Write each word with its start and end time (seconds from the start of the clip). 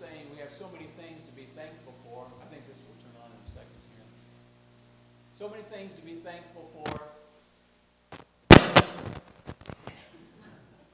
saying 0.00 0.24
we 0.32 0.40
have 0.40 0.50
so 0.50 0.66
many 0.72 0.86
things 0.96 1.20
to 1.26 1.32
be 1.32 1.46
thankful 1.54 1.92
for. 2.02 2.24
I 2.40 2.46
think 2.50 2.66
this 2.66 2.78
will 2.78 2.96
turn 3.04 3.12
on 3.22 3.28
in 3.30 3.36
a 3.46 3.50
second 3.50 3.68
here. 3.92 4.06
So 5.38 5.46
many 5.50 5.62
things 5.64 5.92
to 5.92 6.00
be 6.00 6.14
thankful 6.14 6.70
for. 6.72 7.02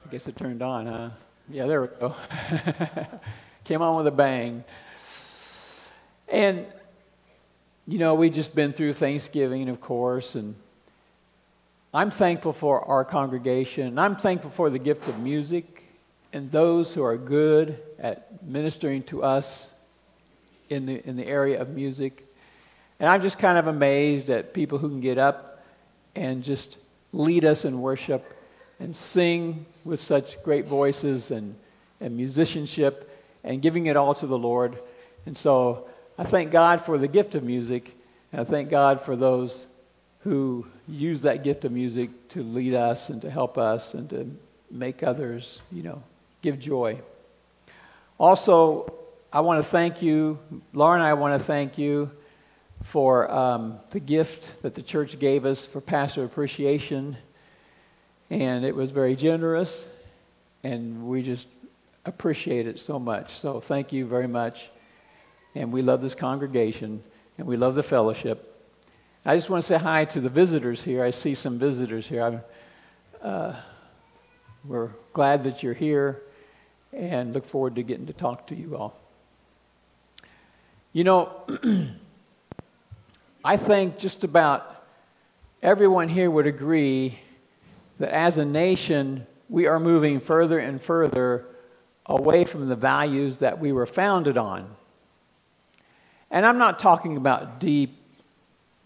I 0.05 0.09
guess 0.11 0.27
it 0.27 0.35
turned 0.35 0.61
on, 0.61 0.87
huh? 0.87 1.11
Yeah, 1.49 1.67
there 1.67 1.81
we 1.81 1.87
go. 1.87 2.15
Came 3.63 3.81
on 3.81 3.95
with 3.95 4.07
a 4.07 4.11
bang. 4.11 4.65
And, 6.27 6.65
you 7.87 7.99
know, 7.99 8.13
we 8.13 8.29
just 8.29 8.53
been 8.53 8.73
through 8.73 8.91
Thanksgiving, 8.91 9.69
of 9.69 9.79
course, 9.79 10.35
and 10.35 10.53
I'm 11.93 12.11
thankful 12.11 12.51
for 12.51 12.83
our 12.83 13.05
congregation. 13.05 13.97
I'm 13.97 14.17
thankful 14.17 14.49
for 14.49 14.69
the 14.69 14.79
gift 14.79 15.07
of 15.07 15.17
music 15.19 15.86
and 16.33 16.51
those 16.51 16.93
who 16.93 17.03
are 17.03 17.17
good 17.17 17.81
at 17.99 18.43
ministering 18.43 19.03
to 19.03 19.23
us 19.23 19.69
in 20.69 20.85
the, 20.85 21.07
in 21.07 21.15
the 21.15 21.25
area 21.25 21.61
of 21.61 21.69
music. 21.69 22.25
And 22.99 23.09
I'm 23.09 23.21
just 23.21 23.39
kind 23.39 23.57
of 23.57 23.67
amazed 23.67 24.29
at 24.29 24.53
people 24.53 24.77
who 24.77 24.89
can 24.89 25.01
get 25.01 25.17
up 25.17 25.63
and 26.15 26.43
just 26.43 26.77
lead 27.13 27.45
us 27.45 27.63
in 27.65 27.81
worship 27.81 28.33
and 28.79 28.95
sing 28.95 29.65
with 29.85 29.99
such 29.99 30.41
great 30.43 30.65
voices 30.65 31.31
and, 31.31 31.55
and 32.01 32.15
musicianship 32.15 33.09
and 33.43 33.61
giving 33.61 33.85
it 33.85 33.95
all 33.95 34.13
to 34.15 34.27
the 34.27 34.37
Lord. 34.37 34.77
And 35.25 35.37
so 35.37 35.87
I 36.17 36.23
thank 36.23 36.51
God 36.51 36.83
for 36.85 36.97
the 36.97 37.07
gift 37.07 37.35
of 37.35 37.43
music, 37.43 37.95
and 38.31 38.41
I 38.41 38.43
thank 38.43 38.69
God 38.69 39.01
for 39.01 39.15
those 39.15 39.67
who 40.21 40.67
use 40.87 41.21
that 41.21 41.43
gift 41.43 41.63
of 41.63 41.71
music 41.71 42.09
to 42.29 42.43
lead 42.43 42.73
us 42.73 43.09
and 43.09 43.21
to 43.21 43.29
help 43.29 43.57
us 43.57 43.93
and 43.93 44.09
to 44.09 44.29
make 44.69 45.03
others, 45.03 45.61
you 45.71 45.83
know, 45.83 46.01
give 46.47 46.59
joy. 46.59 46.97
Also, 48.17 48.93
I 49.33 49.41
want 49.41 49.61
to 49.61 49.69
thank 49.69 50.01
you, 50.01 50.39
Laura 50.71 50.93
and 50.93 51.03
I 51.03 51.13
want 51.13 51.37
to 51.37 51.45
thank 51.45 51.77
you 51.77 52.09
for 52.83 53.29
um, 53.29 53.79
the 53.89 53.99
gift 53.99 54.61
that 54.61 54.73
the 54.73 54.81
church 54.81 55.19
gave 55.19 55.45
us 55.45 55.65
for 55.65 55.81
pastor 55.81 56.23
appreciation. 56.23 57.17
And 58.29 58.63
it 58.63 58.73
was 58.73 58.91
very 58.91 59.13
generous, 59.13 59.89
and 60.63 61.09
we 61.09 61.21
just 61.21 61.49
appreciate 62.05 62.65
it 62.65 62.79
so 62.79 62.97
much. 62.97 63.37
So 63.37 63.59
thank 63.59 63.91
you 63.91 64.05
very 64.05 64.27
much. 64.27 64.69
And 65.53 65.73
we 65.73 65.81
love 65.81 66.01
this 66.01 66.15
congregation, 66.15 67.03
and 67.37 67.45
we 67.45 67.57
love 67.57 67.75
the 67.75 67.83
fellowship. 67.83 68.55
I 69.25 69.35
just 69.35 69.49
want 69.49 69.63
to 69.63 69.67
say 69.67 69.77
hi 69.77 70.05
to 70.05 70.21
the 70.21 70.29
visitors 70.29 70.81
here. 70.81 71.03
I 71.03 71.11
see 71.11 71.35
some 71.35 71.59
visitors 71.59 72.07
here. 72.07 72.41
Uh, 73.21 73.53
we're 74.63 74.91
glad 75.11 75.43
that 75.43 75.61
you're 75.61 75.73
here 75.73 76.21
and 76.97 77.33
look 77.33 77.45
forward 77.45 77.75
to 77.75 77.83
getting 77.83 78.07
to 78.07 78.13
talk 78.13 78.47
to 78.47 78.55
you 78.55 78.75
all. 78.75 78.99
You 80.93 81.03
know, 81.03 81.31
I 83.43 83.57
think 83.57 83.97
just 83.97 84.23
about 84.23 84.83
everyone 85.61 86.09
here 86.09 86.29
would 86.29 86.47
agree 86.47 87.19
that 87.99 88.09
as 88.09 88.37
a 88.37 88.45
nation, 88.45 89.25
we 89.49 89.67
are 89.67 89.79
moving 89.79 90.19
further 90.19 90.59
and 90.59 90.81
further 90.81 91.45
away 92.07 92.45
from 92.45 92.67
the 92.67 92.75
values 92.75 93.37
that 93.37 93.59
we 93.59 93.71
were 93.71 93.85
founded 93.85 94.37
on. 94.37 94.75
And 96.31 96.45
I'm 96.45 96.57
not 96.57 96.79
talking 96.79 97.17
about 97.17 97.59
deep 97.59 97.95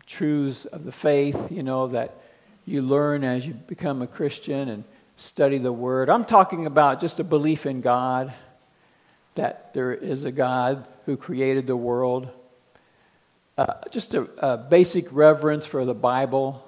truths 0.06 0.66
of 0.66 0.84
the 0.84 0.92
faith, 0.92 1.52
you 1.52 1.64
know, 1.64 1.88
that 1.88 2.22
you 2.66 2.82
learn 2.82 3.24
as 3.24 3.46
you 3.46 3.54
become 3.54 4.02
a 4.02 4.08
Christian 4.08 4.70
and 4.70 4.84
study 5.22 5.58
the 5.58 5.72
Word. 5.72 6.10
I'm 6.10 6.26
talking 6.26 6.66
about 6.66 7.00
just 7.00 7.20
a 7.20 7.24
belief 7.24 7.66
in 7.66 7.82
God, 7.82 8.34
that 9.36 9.74
there 9.74 9.94
is 9.94 10.26
a 10.26 10.32
God 10.32 10.86
who 11.06 11.18
created 11.18 11.68
the 11.68 11.76
world, 11.76 12.30
uh, 13.58 13.74
just 13.90 14.14
a, 14.14 14.28
a 14.38 14.58
basic 14.58 15.08
reverence 15.12 15.66
for 15.66 15.86
the 15.86 15.94
Bible 15.94 16.68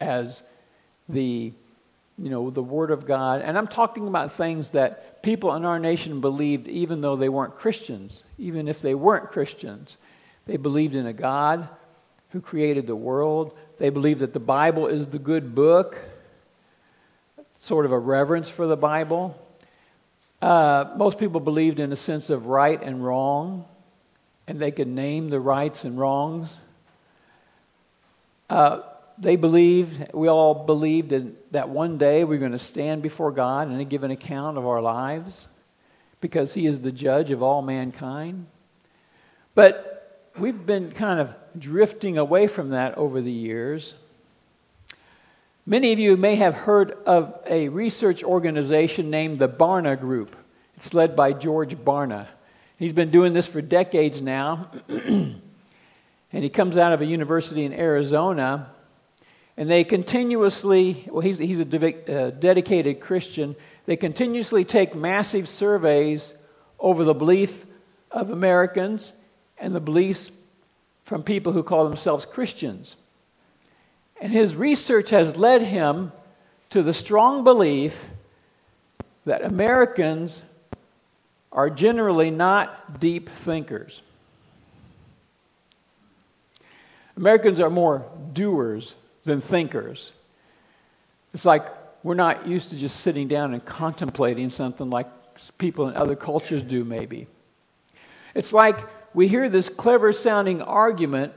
as 0.00 0.42
the 1.08 1.52
you 2.16 2.30
know 2.30 2.48
the 2.48 2.62
word 2.62 2.92
of 2.92 3.06
god 3.06 3.42
and 3.42 3.58
i'm 3.58 3.66
talking 3.66 4.06
about 4.06 4.32
things 4.32 4.70
that 4.70 5.20
people 5.22 5.52
in 5.54 5.64
our 5.64 5.80
nation 5.80 6.20
believed 6.20 6.68
even 6.68 7.00
though 7.00 7.16
they 7.16 7.28
weren't 7.28 7.56
christians 7.58 8.22
even 8.38 8.68
if 8.68 8.80
they 8.80 8.94
weren't 8.94 9.32
christians 9.32 9.96
they 10.46 10.56
believed 10.56 10.94
in 10.94 11.06
a 11.06 11.12
god 11.12 11.68
who 12.34 12.40
created 12.40 12.86
the 12.88 12.96
world. 12.96 13.56
They 13.78 13.90
believed 13.90 14.18
that 14.18 14.34
the 14.34 14.40
Bible 14.40 14.88
is 14.88 15.06
the 15.06 15.20
good 15.20 15.54
book, 15.54 15.96
sort 17.64 17.86
of 17.86 17.92
a 17.92 17.98
reverence 17.98 18.50
for 18.50 18.66
the 18.66 18.76
Bible. 18.76 19.34
Uh, 20.42 20.92
most 20.98 21.18
people 21.18 21.40
believed 21.40 21.80
in 21.80 21.92
a 21.92 21.96
sense 21.96 22.28
of 22.28 22.44
right 22.44 22.82
and 22.82 23.02
wrong, 23.02 23.64
and 24.46 24.60
they 24.60 24.70
could 24.70 24.86
name 24.86 25.30
the 25.30 25.40
rights 25.40 25.84
and 25.84 25.98
wrongs. 25.98 26.52
Uh, 28.50 28.80
they 29.16 29.36
believed, 29.36 30.12
we 30.12 30.28
all 30.28 30.66
believed 30.66 31.12
in, 31.12 31.36
that 31.52 31.70
one 31.70 31.96
day 31.96 32.24
we're 32.24 32.38
going 32.38 32.52
to 32.52 32.58
stand 32.58 33.00
before 33.00 33.32
God 33.32 33.68
and 33.68 33.88
give 33.88 34.02
an 34.02 34.10
account 34.10 34.58
of 34.58 34.66
our 34.66 34.82
lives 34.82 35.46
because 36.20 36.52
He 36.52 36.66
is 36.66 36.82
the 36.82 36.92
judge 36.92 37.30
of 37.30 37.42
all 37.42 37.62
mankind. 37.62 38.46
But 39.54 40.28
we've 40.38 40.66
been 40.66 40.90
kind 40.90 41.18
of 41.18 41.34
drifting 41.58 42.18
away 42.18 42.46
from 42.46 42.70
that 42.70 42.98
over 42.98 43.22
the 43.22 43.32
years. 43.32 43.94
Many 45.66 45.94
of 45.94 45.98
you 45.98 46.18
may 46.18 46.36
have 46.36 46.54
heard 46.54 46.90
of 47.06 47.40
a 47.48 47.70
research 47.70 48.22
organization 48.22 49.08
named 49.08 49.38
the 49.38 49.48
Barna 49.48 49.98
Group. 49.98 50.36
It's 50.76 50.92
led 50.92 51.16
by 51.16 51.32
George 51.32 51.74
Barna. 51.74 52.26
He's 52.76 52.92
been 52.92 53.10
doing 53.10 53.32
this 53.32 53.46
for 53.46 53.62
decades 53.62 54.20
now. 54.20 54.70
and 54.88 55.40
he 56.30 56.50
comes 56.50 56.76
out 56.76 56.92
of 56.92 57.00
a 57.00 57.06
university 57.06 57.64
in 57.64 57.72
Arizona. 57.72 58.72
And 59.56 59.70
they 59.70 59.84
continuously, 59.84 61.08
well, 61.10 61.22
he's, 61.22 61.38
he's 61.38 61.60
a 61.60 61.64
de- 61.64 62.14
uh, 62.14 62.30
dedicated 62.32 63.00
Christian. 63.00 63.56
They 63.86 63.96
continuously 63.96 64.66
take 64.66 64.94
massive 64.94 65.48
surveys 65.48 66.34
over 66.78 67.04
the 67.04 67.14
belief 67.14 67.64
of 68.10 68.28
Americans 68.28 69.14
and 69.56 69.74
the 69.74 69.80
beliefs 69.80 70.30
from 71.06 71.22
people 71.22 71.52
who 71.52 71.62
call 71.62 71.88
themselves 71.88 72.26
Christians. 72.26 72.96
And 74.24 74.32
his 74.32 74.54
research 74.54 75.10
has 75.10 75.36
led 75.36 75.60
him 75.60 76.10
to 76.70 76.82
the 76.82 76.94
strong 76.94 77.44
belief 77.44 78.06
that 79.26 79.44
Americans 79.44 80.40
are 81.52 81.68
generally 81.68 82.30
not 82.30 82.98
deep 82.98 83.28
thinkers. 83.28 84.00
Americans 87.18 87.60
are 87.60 87.68
more 87.68 88.06
doers 88.32 88.94
than 89.26 89.42
thinkers. 89.42 90.14
It's 91.34 91.44
like 91.44 91.66
we're 92.02 92.14
not 92.14 92.48
used 92.48 92.70
to 92.70 92.76
just 92.76 93.00
sitting 93.00 93.28
down 93.28 93.52
and 93.52 93.62
contemplating 93.62 94.48
something 94.48 94.88
like 94.88 95.06
people 95.58 95.86
in 95.86 95.96
other 95.96 96.16
cultures 96.16 96.62
do, 96.62 96.82
maybe. 96.82 97.26
It's 98.34 98.54
like 98.54 98.78
we 99.12 99.28
hear 99.28 99.50
this 99.50 99.68
clever 99.68 100.12
sounding 100.14 100.62
argument 100.62 101.34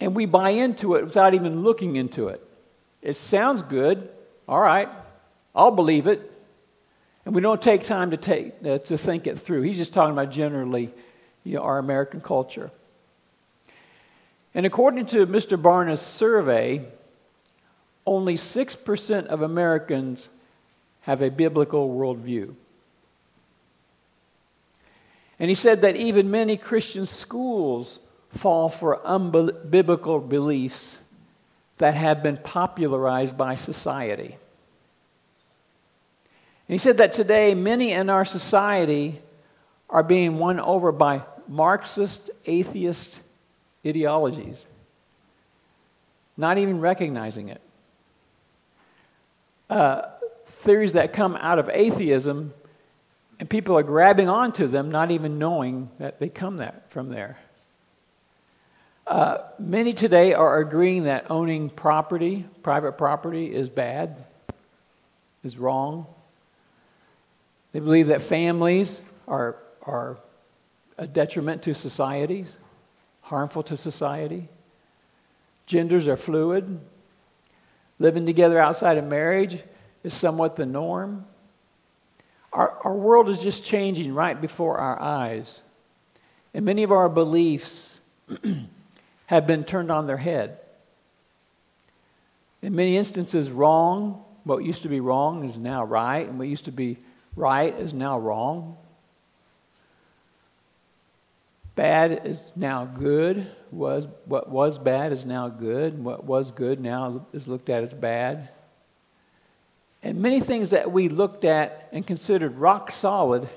and 0.00 0.14
we 0.14 0.26
buy 0.26 0.50
into 0.50 0.94
it 0.94 1.04
without 1.04 1.34
even 1.34 1.62
looking 1.62 1.96
into 1.96 2.28
it. 2.28 2.42
It 3.02 3.16
sounds 3.16 3.62
good. 3.62 4.08
All 4.48 4.60
right, 4.60 4.88
I'll 5.54 5.70
believe 5.70 6.06
it. 6.06 6.32
And 7.24 7.34
we 7.34 7.40
don't 7.40 7.60
take 7.60 7.82
time 7.82 8.12
to, 8.12 8.16
take, 8.16 8.54
uh, 8.64 8.78
to 8.78 8.96
think 8.96 9.26
it 9.26 9.38
through. 9.38 9.62
He's 9.62 9.76
just 9.76 9.92
talking 9.92 10.12
about 10.12 10.30
generally 10.30 10.92
you 11.42 11.54
know, 11.54 11.62
our 11.62 11.78
American 11.78 12.20
culture. 12.20 12.70
And 14.54 14.64
according 14.64 15.06
to 15.06 15.26
Mr. 15.26 15.60
Barna's 15.60 16.00
survey, 16.00 16.84
only 18.06 18.34
6% 18.34 19.26
of 19.26 19.42
Americans 19.42 20.28
have 21.02 21.20
a 21.20 21.30
biblical 21.30 21.88
worldview. 21.88 22.54
And 25.38 25.50
he 25.50 25.54
said 25.54 25.82
that 25.82 25.96
even 25.96 26.30
many 26.30 26.56
Christian 26.56 27.04
schools 27.04 27.98
fall 28.36 28.68
for 28.68 29.00
unbiblical 29.04 30.26
beliefs 30.26 30.98
that 31.78 31.94
have 31.94 32.22
been 32.22 32.36
popularized 32.36 33.36
by 33.36 33.56
society. 33.56 34.36
And 36.68 36.74
he 36.74 36.78
said 36.78 36.98
that 36.98 37.12
today 37.12 37.54
many 37.54 37.92
in 37.92 38.10
our 38.10 38.24
society 38.24 39.20
are 39.88 40.02
being 40.02 40.38
won 40.38 40.58
over 40.58 40.90
by 40.92 41.22
Marxist, 41.48 42.30
atheist 42.44 43.20
ideologies, 43.86 44.64
not 46.36 46.58
even 46.58 46.80
recognizing 46.80 47.50
it. 47.50 47.60
Uh, 49.70 50.02
theories 50.46 50.94
that 50.94 51.12
come 51.12 51.36
out 51.36 51.58
of 51.58 51.68
atheism 51.68 52.52
and 53.38 53.48
people 53.50 53.76
are 53.76 53.82
grabbing 53.82 54.28
onto 54.28 54.66
them, 54.66 54.90
not 54.90 55.10
even 55.10 55.38
knowing 55.38 55.90
that 55.98 56.18
they 56.18 56.28
come 56.28 56.56
that, 56.56 56.90
from 56.90 57.10
there. 57.10 57.36
Uh, 59.06 59.38
many 59.60 59.92
today 59.92 60.34
are 60.34 60.58
agreeing 60.58 61.04
that 61.04 61.30
owning 61.30 61.70
property, 61.70 62.44
private 62.64 62.92
property, 62.98 63.54
is 63.54 63.68
bad, 63.68 64.24
is 65.44 65.56
wrong. 65.56 66.06
They 67.70 67.78
believe 67.78 68.08
that 68.08 68.22
families 68.22 69.00
are, 69.28 69.56
are 69.82 70.18
a 70.98 71.06
detriment 71.06 71.62
to 71.62 71.74
society, 71.74 72.46
harmful 73.20 73.62
to 73.64 73.76
society. 73.76 74.48
Genders 75.66 76.08
are 76.08 76.16
fluid. 76.16 76.80
Living 78.00 78.26
together 78.26 78.58
outside 78.58 78.98
of 78.98 79.04
marriage 79.04 79.62
is 80.02 80.14
somewhat 80.14 80.56
the 80.56 80.66
norm. 80.66 81.24
Our, 82.52 82.76
our 82.82 82.94
world 82.94 83.28
is 83.28 83.38
just 83.38 83.62
changing 83.62 84.14
right 84.14 84.40
before 84.40 84.78
our 84.78 85.00
eyes. 85.00 85.60
And 86.52 86.64
many 86.64 86.82
of 86.82 86.90
our 86.90 87.08
beliefs 87.08 88.00
have 89.26 89.46
been 89.46 89.64
turned 89.64 89.90
on 89.90 90.06
their 90.06 90.16
head. 90.16 90.58
In 92.62 92.74
many 92.74 92.96
instances, 92.96 93.50
wrong, 93.50 94.24
what 94.44 94.64
used 94.64 94.82
to 94.82 94.88
be 94.88 95.00
wrong 95.00 95.44
is 95.44 95.58
now 95.58 95.84
right, 95.84 96.26
and 96.26 96.38
what 96.38 96.48
used 96.48 96.64
to 96.66 96.72
be 96.72 96.98
right 97.34 97.78
is 97.78 97.92
now 97.92 98.18
wrong. 98.18 98.76
Bad 101.76 102.22
is 102.24 102.52
now 102.56 102.86
good. 102.86 103.46
Was, 103.70 104.08
what 104.24 104.48
was 104.48 104.78
bad 104.78 105.12
is 105.12 105.26
now 105.26 105.48
good. 105.48 105.92
And 105.92 106.04
what 106.04 106.24
was 106.24 106.50
good 106.50 106.80
now 106.80 107.26
is 107.34 107.46
looked 107.46 107.68
at 107.68 107.82
as 107.82 107.92
bad. 107.92 108.48
And 110.02 110.22
many 110.22 110.40
things 110.40 110.70
that 110.70 110.90
we 110.90 111.10
looked 111.10 111.44
at 111.44 111.88
and 111.92 112.06
considered 112.06 112.56
rock 112.56 112.90
solid 112.90 113.48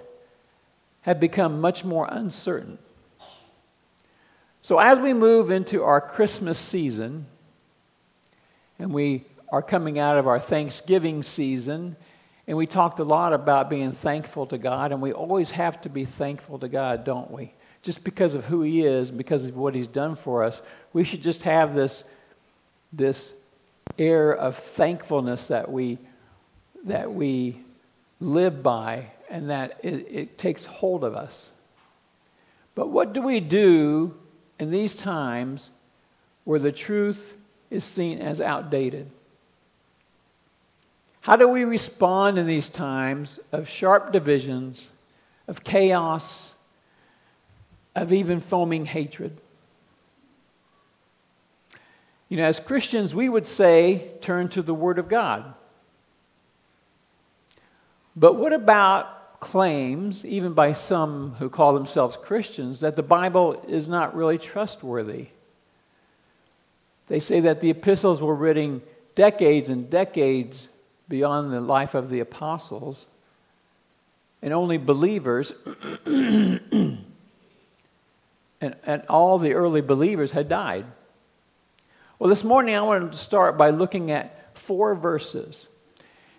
have 1.02 1.20
become 1.20 1.62
much 1.62 1.86
more 1.86 2.08
uncertain. 2.12 2.78
So, 4.62 4.78
as 4.80 5.00
we 5.00 5.14
move 5.14 5.52
into 5.52 5.84
our 5.84 6.02
Christmas 6.02 6.58
season, 6.60 7.26
and 8.78 8.94
we 8.94 9.26
are 9.52 9.62
coming 9.62 10.00
out 10.00 10.18
of 10.18 10.28
our 10.28 10.40
Thanksgiving 10.40 11.24
season, 11.24 11.96
and 12.48 12.58
we 12.58 12.68
talked 12.68 13.00
a 13.00 13.04
lot 13.04 13.34
about 13.34 13.70
being 13.70 13.92
thankful 13.92 14.46
to 14.48 14.58
God, 14.58 14.92
and 14.92 15.02
we 15.02 15.14
always 15.14 15.52
have 15.52 15.82
to 15.82 15.90
be 15.90 16.06
thankful 16.06 16.60
to 16.60 16.68
God, 16.68 17.04
don't 17.04 17.32
we? 17.32 17.54
just 17.82 18.04
because 18.04 18.34
of 18.34 18.46
who 18.46 18.62
he 18.62 18.82
is 18.82 19.12
because 19.12 19.46
of 19.46 19.56
what 19.56 19.74
he's 19.74 19.88
done 19.88 20.16
for 20.16 20.44
us, 20.44 20.62
we 20.94 21.04
should 21.04 21.22
just 21.22 21.44
have 21.44 21.74
this, 21.74 22.04
this 22.92 23.34
air 23.98 24.32
of 24.36 24.58
thankfulness 24.58 25.48
that 25.48 25.72
we, 25.72 25.98
that 26.86 27.12
we 27.12 27.62
live 28.20 28.62
by 28.62 29.08
and 29.30 29.50
that 29.50 29.80
it, 29.84 30.08
it 30.10 30.38
takes 30.38 30.66
hold 30.66 31.04
of 31.04 31.16
us. 31.16 31.50
But 32.76 32.90
what 32.90 33.14
do 33.14 33.22
we 33.22 33.40
do 33.40 34.14
in 34.60 34.72
these 34.72 34.94
times 34.94 35.70
where 36.44 36.60
the 36.60 36.72
truth 36.72 37.36
is 37.70 37.84
seen 37.84 38.20
as 38.20 38.42
outdated? 38.42 39.10
How 41.22 41.36
do 41.36 41.48
we 41.48 41.64
respond 41.64 42.38
in 42.38 42.48
these 42.48 42.70
times 42.70 43.40
of 43.52 43.68
sharp 43.68 44.12
divisions, 44.12 44.88
of 45.48 45.64
chaos, 45.64 46.54
of 47.96 48.14
even 48.14 48.40
foaming 48.40 48.86
hatred. 48.86 49.36
You 52.30 52.38
know, 52.38 52.44
as 52.44 52.60
Christians, 52.60 53.16
we 53.16 53.28
would 53.28 53.48
say, 53.48 54.12
turn 54.22 54.50
to 54.50 54.62
the 54.62 54.74
Word 54.74 55.00
of 55.00 55.10
God. 55.10 55.54
But 58.16 58.36
what 58.36 58.54
about 58.54 59.19
claims, 59.40 60.26
even 60.26 60.54
by 60.54 60.74
some 60.74 61.36
who 61.40 61.50
call 61.50 61.74
themselves 61.74 62.18
Christians, 62.18 62.82
that 62.82 62.96
the 62.96 63.04
Bible 63.04 63.64
is 63.68 63.88
not 63.88 64.16
really 64.16 64.38
trustworthy? 64.38 65.28
They 67.08 67.20
say 67.20 67.40
that 67.42 67.62
the 67.62 67.70
epistles 67.72 68.22
were 68.22 68.36
written 68.36 68.82
decades 69.16 69.70
and 69.70 69.90
decades 69.90 70.68
beyond 71.08 71.52
the 71.52 71.60
life 71.60 71.96
of 71.96 72.10
the 72.10 72.20
apostles, 72.20 73.06
and 74.42 74.54
only 74.54 74.78
believers 74.78 75.52
and, 76.06 77.04
and 78.62 79.04
all 79.10 79.40
the 79.40 79.54
early 79.54 79.82
believers 79.82 80.32
had 80.32 80.48
died. 80.48 80.86
Well, 82.20 82.30
this 82.30 82.44
morning 82.44 82.76
I 82.76 82.82
wanted 82.82 83.12
to 83.12 83.18
start 83.18 83.58
by 83.58 83.72
looking 83.72 84.12
at 84.12 84.58
four 84.58 84.94
verses. 84.94 85.68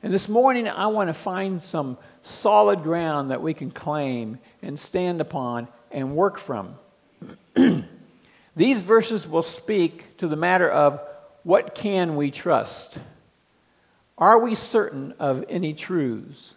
And 0.03 0.13
this 0.13 0.29
morning 0.29 0.69
I 0.69 0.87
want 0.87 1.09
to 1.09 1.15
find 1.15 1.63
some 1.63 1.99
solid 2.23 2.83
ground 2.83 3.31
that 3.31 3.43
we 3.43 3.55
can 3.55 3.71
claim 3.71 4.39
and 4.63 4.79
stand 4.79 5.21
upon 5.21 5.69
and 5.91 6.15
work 6.15 6.39
from. 6.39 6.75
These 8.57 8.81
verses 8.83 9.27
will 9.27 9.43
speak 9.43 10.17
to 10.19 10.29
the 10.29 10.37
matter 10.37 10.69
of 10.69 11.01
what 11.43 11.75
can 11.75 12.17
we 12.17 12.31
trust? 12.31 12.99
Are 14.19 14.39
we 14.39 14.55
certain 14.55 15.15
of 15.19 15.45
any 15.49 15.73
truths? 15.73 16.55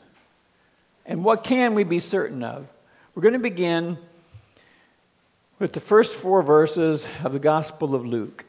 And 1.06 1.24
what 1.24 1.44
can 1.44 1.76
we 1.76 1.84
be 1.84 2.00
certain 2.00 2.44
of? 2.44 2.68
We're 3.16 3.22
going 3.22 3.34
to 3.34 3.40
begin 3.40 3.98
with 5.60 5.74
the 5.74 5.80
first 5.80 6.14
four 6.14 6.42
verses 6.42 7.06
of 7.24 7.32
the 7.32 7.40
Gospel 7.40 7.96
of 7.96 8.06
Luke. 8.06 8.44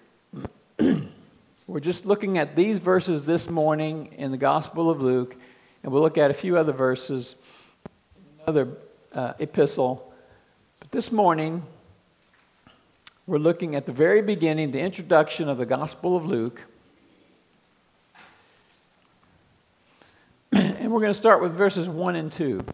We're 1.66 1.80
just 1.80 2.06
looking 2.06 2.38
at 2.38 2.56
these 2.56 2.78
verses 2.78 3.22
this 3.22 3.48
morning 3.48 4.14
in 4.16 4.30
the 4.30 4.36
Gospel 4.36 4.90
of 4.90 5.00
Luke, 5.00 5.36
and 5.84 5.92
we'll 5.92 6.02
look 6.02 6.16
at 6.16 6.30
a 6.30 6.34
few 6.34 6.56
other 6.56 6.72
verses, 6.72 7.34
another 8.42 8.68
uh, 9.12 9.34
epistle. 9.38 10.14
But 10.80 10.90
this 10.90 11.12
morning, 11.12 11.62
we're 13.26 13.36
looking 13.36 13.74
at 13.74 13.84
the 13.84 13.92
very 13.92 14.22
beginning, 14.22 14.70
the 14.70 14.80
introduction 14.80 15.46
of 15.46 15.58
the 15.58 15.66
Gospel 15.66 16.16
of 16.16 16.24
Luke. 16.24 16.62
And 20.52 20.90
we're 20.92 21.00
going 21.00 21.12
to 21.12 21.18
start 21.18 21.42
with 21.42 21.52
verses 21.52 21.86
1 21.86 22.16
and 22.16 22.32
2. 22.32 22.64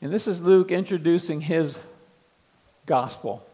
And 0.00 0.12
this 0.12 0.28
is 0.28 0.40
Luke 0.42 0.70
introducing 0.70 1.40
his 1.40 1.78
gospel. 2.86 3.44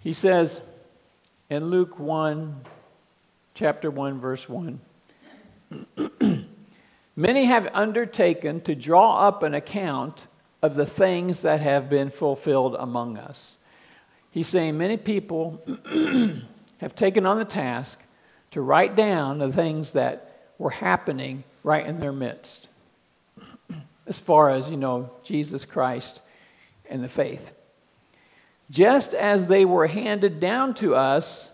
He 0.00 0.12
says 0.12 0.60
in 1.50 1.66
Luke 1.70 1.98
1, 1.98 2.54
chapter 3.54 3.90
1, 3.90 4.20
verse 4.20 4.48
1 4.48 4.80
Many 7.14 7.44
have 7.46 7.68
undertaken 7.74 8.60
to 8.62 8.74
draw 8.74 9.26
up 9.26 9.42
an 9.42 9.54
account 9.54 10.26
of 10.62 10.74
the 10.74 10.86
things 10.86 11.42
that 11.42 11.60
have 11.60 11.90
been 11.90 12.10
fulfilled 12.10 12.76
among 12.78 13.18
us. 13.18 13.56
He's 14.30 14.48
saying 14.48 14.78
many 14.78 14.96
people 14.96 15.62
have 16.78 16.94
taken 16.96 17.26
on 17.26 17.38
the 17.38 17.44
task 17.44 18.00
to 18.52 18.60
write 18.60 18.96
down 18.96 19.38
the 19.38 19.52
things 19.52 19.90
that 19.92 20.52
were 20.58 20.70
happening 20.70 21.44
right 21.62 21.84
in 21.84 22.00
their 22.00 22.12
midst, 22.12 22.68
as 24.06 24.18
far 24.18 24.50
as, 24.50 24.70
you 24.70 24.76
know, 24.76 25.10
Jesus 25.22 25.64
Christ 25.64 26.22
and 26.88 27.04
the 27.04 27.08
faith 27.08 27.52
just 28.72 29.12
as 29.12 29.48
they 29.48 29.66
were 29.66 29.86
handed 29.86 30.40
down 30.40 30.72
to 30.72 30.94
us 30.94 31.50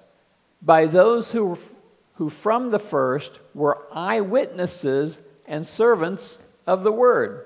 by 0.63 0.87
those 0.87 1.33
who, 1.33 1.59
who 2.15 2.31
from 2.31 2.71
the 2.71 2.79
first 2.79 3.33
were 3.55 3.87
eyewitnesses 3.93 5.19
and 5.49 5.67
servants 5.67 6.39
of 6.67 6.85
the 6.85 6.93
word. 6.93 7.45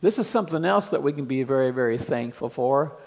This 0.00 0.18
is 0.18 0.26
something 0.26 0.64
else 0.64 0.88
that 0.88 1.02
we 1.02 1.14
can 1.14 1.24
be 1.24 1.42
very, 1.42 1.70
very 1.70 1.96
thankful 1.96 2.50
for. 2.50 2.98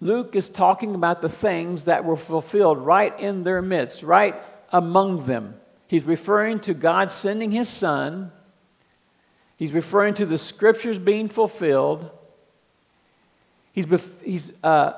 Luke 0.00 0.34
is 0.34 0.48
talking 0.48 0.94
about 0.94 1.20
the 1.20 1.28
things 1.28 1.84
that 1.84 2.04
were 2.04 2.16
fulfilled 2.16 2.78
right 2.78 3.16
in 3.20 3.44
their 3.44 3.60
midst, 3.62 4.02
right 4.02 4.34
among 4.72 5.26
them. 5.26 5.54
He's 5.86 6.04
referring 6.04 6.60
to 6.60 6.74
God 6.74 7.12
sending 7.12 7.50
his 7.50 7.68
son. 7.68 8.32
He's 9.58 9.72
referring 9.72 10.14
to 10.14 10.26
the 10.26 10.38
scriptures 10.38 10.98
being 10.98 11.28
fulfilled. 11.28 12.10
He's, 13.74 13.86
he's 14.24 14.50
uh, 14.64 14.94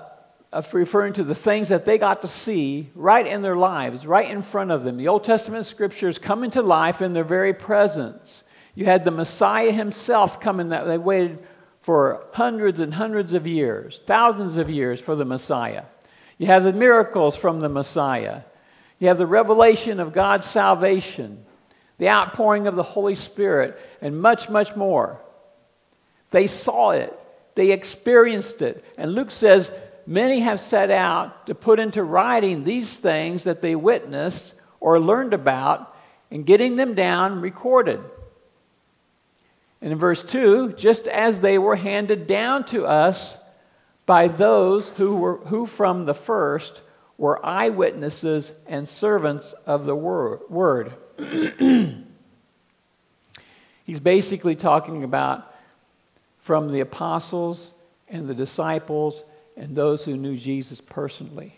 referring 0.73 1.13
to 1.15 1.25
the 1.25 1.35
things 1.35 1.69
that 1.69 1.85
they 1.85 1.99
got 1.99 2.23
to 2.23 2.29
see 2.29 2.91
right 2.95 3.27
in 3.27 3.43
their 3.43 3.57
lives, 3.57 4.07
right 4.07 4.31
in 4.31 4.43
front 4.43 4.71
of 4.71 4.85
them. 4.85 4.97
The 4.97 5.09
Old 5.09 5.25
Testament 5.25 5.67
scriptures 5.67 6.19
come 6.19 6.45
into 6.45 6.63
life 6.63 7.03
in 7.03 7.13
their 7.13 7.25
very 7.25 7.55
presence. 7.55 8.45
You 8.75 8.85
had 8.85 9.05
the 9.05 9.11
Messiah 9.11 9.73
himself 9.73 10.41
coming 10.41 10.71
that 10.71 10.85
they 10.85 10.99
waited 10.99 11.39
for 11.83 12.27
hundreds 12.33 12.81
and 12.81 12.95
hundreds 12.95 13.35
of 13.35 13.47
years, 13.47 14.01
thousands 14.07 14.57
of 14.57 14.71
years 14.71 15.01
for 15.01 15.15
the 15.15 15.25
Messiah. 15.25 15.85
You 16.39 16.47
have 16.47 16.65
the 16.65 16.73
miracles 16.73 17.37
from 17.37 17.61
the 17.61 17.69
Messiah. 17.69 18.43
You 18.99 19.09
have 19.09 19.19
the 19.19 19.27
revelation 19.27 20.01
of 20.01 20.13
God's 20.13 20.47
salvation, 20.47 21.45
the 21.99 22.09
outpouring 22.09 22.67
of 22.67 22.75
the 22.75 22.83
Holy 22.83 23.15
Spirit, 23.15 23.79
and 24.01 24.21
much, 24.21 24.49
much 24.49 24.75
more. 24.75 25.21
They 26.31 26.47
saw 26.47 26.91
it. 26.91 27.13
They 27.55 27.71
experienced 27.71 28.63
it. 28.63 28.85
And 28.99 29.15
Luke 29.15 29.31
says, 29.31 29.71
Many 30.07 30.41
have 30.41 30.61
set 30.61 30.91
out 30.91 31.47
to 31.47 31.55
put 31.55 31.79
into 31.81 32.03
writing 32.03 32.65
these 32.65 32.95
things 32.95 33.45
that 33.45 33.63
they 33.63 33.75
witnessed 33.75 34.55
or 34.81 35.01
learned 35.01 35.33
about 35.33 35.97
and 36.31 36.45
getting 36.45 36.77
them 36.77 36.95
down 36.95 37.41
recorded. 37.41 38.01
And 39.81 39.93
in 39.93 39.99
verse 39.99 40.23
2, 40.23 40.75
just 40.77 41.07
as 41.07 41.41
they 41.41 41.59
were 41.59 41.77
handed 41.77 42.27
down 42.27 42.65
to 42.67 42.87
us 42.87 43.35
by 44.07 44.29
those 44.29 44.89
who, 44.91 45.17
were, 45.17 45.37
who 45.37 45.67
from 45.67 46.05
the 46.05 46.15
first 46.15 46.83
were 47.17 47.45
eyewitnesses 47.45 48.53
and 48.67 48.89
servants 48.89 49.55
of 49.67 49.87
the 49.87 49.95
word. 49.95 50.93
He's 53.85 54.01
basically 54.01 54.57
talking 54.57 55.05
about 55.05 55.55
from 56.41 56.73
the 56.73 56.81
apostles 56.81 57.73
and 58.09 58.29
the 58.29 58.35
disciples 58.35 59.23
and 59.57 59.77
those 59.77 60.05
who 60.05 60.17
knew 60.17 60.37
Jesus 60.37 60.81
personally. 60.81 61.57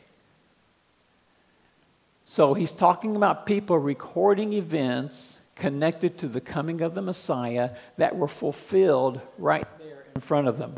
So 2.26 2.54
he's 2.54 2.72
talking 2.72 3.16
about 3.16 3.46
people 3.46 3.78
recording 3.78 4.52
events 4.52 5.38
connected 5.54 6.18
to 6.18 6.28
the 6.28 6.40
coming 6.40 6.82
of 6.82 6.94
the 6.94 7.02
Messiah 7.02 7.70
that 7.96 8.16
were 8.16 8.28
fulfilled 8.28 9.20
right 9.38 9.66
there 9.78 10.04
in 10.14 10.20
front 10.20 10.48
of 10.48 10.58
them. 10.58 10.74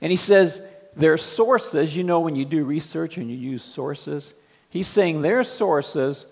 And 0.00 0.10
he 0.10 0.16
says 0.16 0.60
their 0.96 1.16
sources, 1.16 1.96
you 1.96 2.02
know, 2.02 2.20
when 2.20 2.34
you 2.34 2.44
do 2.44 2.64
research 2.64 3.16
and 3.18 3.30
you 3.30 3.36
use 3.36 3.62
sources, 3.62 4.32
he's 4.68 4.88
saying 4.88 5.22
their 5.22 5.44
sources 5.44 6.26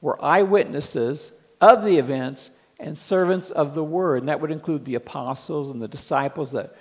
were 0.00 0.22
eyewitnesses 0.24 1.32
of 1.60 1.82
the 1.82 1.98
events 1.98 2.50
and 2.78 2.96
servants 2.96 3.50
of 3.50 3.74
the 3.74 3.82
word. 3.82 4.20
And 4.20 4.28
that 4.28 4.40
would 4.40 4.52
include 4.52 4.84
the 4.84 4.94
apostles 4.94 5.70
and 5.70 5.82
the 5.82 5.88
disciples 5.88 6.52
that 6.52 6.76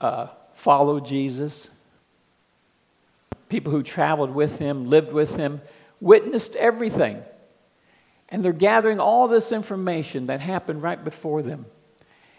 uh, 0.00 0.28
followed 0.54 1.06
Jesus, 1.06 1.68
people 3.48 3.72
who 3.72 3.82
traveled 3.82 4.34
with 4.34 4.58
him, 4.58 4.88
lived 4.88 5.12
with 5.12 5.36
him, 5.36 5.60
witnessed 6.00 6.56
everything. 6.56 7.22
And 8.28 8.44
they're 8.44 8.52
gathering 8.52 8.98
all 8.98 9.28
this 9.28 9.52
information 9.52 10.26
that 10.26 10.40
happened 10.40 10.82
right 10.82 11.02
before 11.02 11.42
them. 11.42 11.66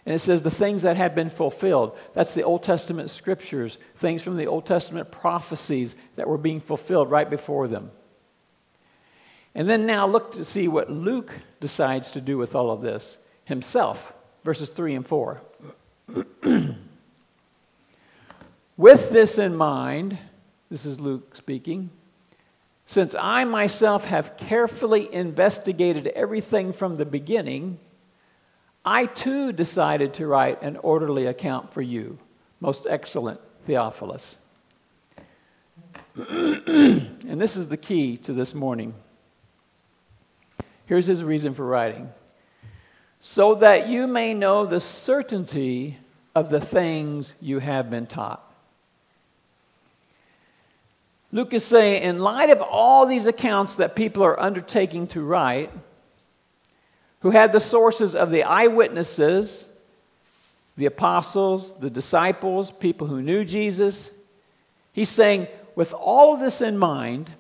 And 0.06 0.14
it 0.14 0.20
says 0.20 0.44
the 0.44 0.52
things 0.52 0.82
that 0.82 0.98
had 0.98 1.16
been 1.16 1.30
fulfilled. 1.30 1.98
That's 2.14 2.34
the 2.34 2.44
Old 2.44 2.64
Testament 2.64 3.10
scriptures, 3.10 3.78
things 3.96 4.22
from 4.22 4.38
the 4.38 4.48
Old 4.48 4.66
Testament 4.66 5.12
prophecies 5.12 5.96
that 6.16 6.28
were 6.28 6.38
being 6.38 6.60
fulfilled 6.60 7.10
right 7.10 7.30
before 7.30 7.68
them. 7.68 7.92
And 9.56 9.70
then 9.70 9.86
now 9.86 10.08
look 10.08 10.34
to 10.34 10.44
see 10.44 10.68
what 10.68 10.92
Luke 10.92 11.32
decides 11.62 12.12
to 12.12 12.22
do 12.22 12.38
with 12.38 12.56
all 12.56 12.72
of 12.72 12.82
this 12.82 13.18
himself, 13.46 14.14
verses 14.44 14.70
3 14.70 14.96
and 14.96 15.08
4. 15.08 15.42
with 18.78 19.12
this 19.12 19.38
in 19.38 19.56
mind, 19.56 20.18
this 20.70 20.86
is 20.86 21.00
Luke 21.00 21.36
speaking. 21.36 21.90
Since 22.86 23.16
I 23.18 23.44
myself 23.46 24.06
have 24.06 24.38
carefully 24.38 25.14
investigated 25.14 26.08
everything 26.08 26.74
from 26.74 26.98
the 26.98 27.06
beginning, 27.06 27.80
I 28.86 29.06
too 29.06 29.54
decided 29.54 30.14
to 30.16 30.28
write 30.28 30.62
an 30.62 30.78
orderly 30.78 31.28
account 31.28 31.72
for 31.72 31.82
you, 31.82 32.18
most 32.60 32.86
excellent 32.90 33.40
Theophilus. 33.66 34.38
and 36.16 37.42
this 37.42 37.56
is 37.56 37.70
the 37.70 37.78
key 37.78 38.18
to 38.18 38.34
this 38.34 38.54
morning. 38.54 38.94
Here's 40.86 41.06
his 41.06 41.24
reason 41.24 41.54
for 41.54 41.66
writing 41.66 42.12
so 43.26 43.56
that 43.56 43.88
you 43.88 44.06
may 44.06 44.34
know 44.34 44.66
the 44.66 44.82
certainty 44.82 45.98
of 46.36 46.50
the 46.50 46.60
things 46.60 47.32
you 47.40 47.60
have 47.60 47.90
been 47.90 48.06
taught. 48.06 48.53
Luke 51.34 51.56
is 51.56 51.66
saying, 51.66 52.04
in 52.04 52.20
light 52.20 52.52
of 52.52 52.62
all 52.62 53.08
these 53.08 53.26
accounts 53.26 53.78
that 53.78 53.96
people 53.96 54.24
are 54.24 54.40
undertaking 54.40 55.08
to 55.08 55.22
write, 55.24 55.72
who 57.22 57.32
had 57.32 57.52
the 57.52 57.60
sources 57.60 58.14
of 58.14 58.30
the 58.30 58.44
eyewitnesses, 58.44 59.66
the 60.78 60.86
apostles, 60.86 61.74
the 61.80 61.90
disciples, 61.90 62.70
people 62.70 63.08
who 63.08 63.20
knew 63.20 63.44
Jesus, 63.44 64.12
he's 64.92 65.10
saying, 65.10 65.48
with 65.74 65.92
all 65.92 66.36
of 66.36 66.40
this 66.40 66.62
in 66.62 66.78
mind, 66.78 67.32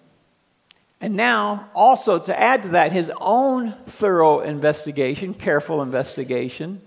and 0.99 1.15
now 1.15 1.69
also 1.75 2.17
to 2.17 2.39
add 2.39 2.63
to 2.63 2.69
that 2.69 2.91
his 2.91 3.11
own 3.21 3.75
thorough 3.85 4.39
investigation, 4.39 5.35
careful 5.35 5.83
investigation, 5.83 6.81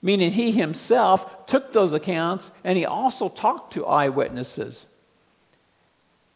meaning 0.00 0.30
he 0.30 0.52
himself 0.52 1.46
took 1.46 1.72
those 1.72 1.92
accounts 1.92 2.52
and 2.62 2.78
he 2.78 2.86
also 2.86 3.28
talked 3.28 3.72
to 3.72 3.84
eyewitnesses 3.84 4.86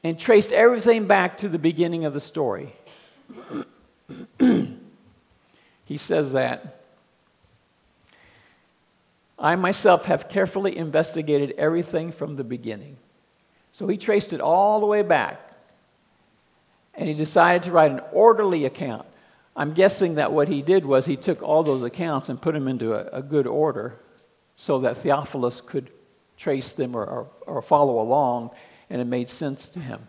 and 0.04 0.18
traced 0.18 0.52
everything 0.52 1.06
back 1.06 1.38
to 1.38 1.48
the 1.48 1.58
beginning 1.58 2.04
of 2.04 2.12
the 2.12 2.20
story. 2.20 2.74
he 4.38 5.96
says 5.96 6.32
that. 6.32 6.82
I 9.38 9.56
myself 9.56 10.06
have 10.06 10.28
carefully 10.28 10.76
investigated 10.76 11.54
everything 11.58 12.10
from 12.12 12.36
the 12.36 12.44
beginning. 12.44 12.96
So 13.72 13.86
he 13.86 13.96
traced 13.96 14.32
it 14.32 14.40
all 14.40 14.80
the 14.80 14.86
way 14.86 15.02
back. 15.02 15.40
And 16.94 17.08
he 17.08 17.14
decided 17.14 17.62
to 17.64 17.70
write 17.70 17.92
an 17.92 18.00
orderly 18.12 18.64
account. 18.64 19.06
I'm 19.54 19.72
guessing 19.72 20.16
that 20.16 20.32
what 20.32 20.48
he 20.48 20.62
did 20.62 20.84
was 20.84 21.06
he 21.06 21.16
took 21.16 21.42
all 21.42 21.62
those 21.62 21.82
accounts 21.82 22.28
and 22.28 22.40
put 22.40 22.54
them 22.54 22.66
into 22.66 22.92
a, 22.92 23.18
a 23.18 23.22
good 23.22 23.46
order 23.46 23.96
so 24.56 24.80
that 24.80 24.96
Theophilus 24.96 25.60
could 25.60 25.90
trace 26.36 26.72
them 26.72 26.96
or, 26.96 27.04
or, 27.04 27.30
or 27.46 27.62
follow 27.62 28.00
along 28.00 28.50
and 28.90 29.00
it 29.00 29.06
made 29.06 29.28
sense 29.28 29.68
to 29.68 29.80
him. 29.80 30.08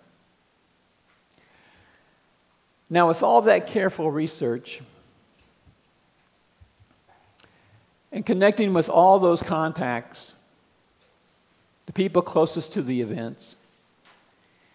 Now, 2.90 3.08
with 3.08 3.22
all 3.22 3.42
that 3.44 3.68
careful 3.68 4.10
research 4.10 4.82
and 8.12 8.26
connecting 8.26 8.74
with 8.74 8.90
all 8.90 9.20
those 9.20 9.42
contacts, 9.42 10.34
the 11.86 11.94
people 11.94 12.22
closest 12.22 12.74
to 12.74 12.82
the 12.82 13.02
events, 13.02 13.56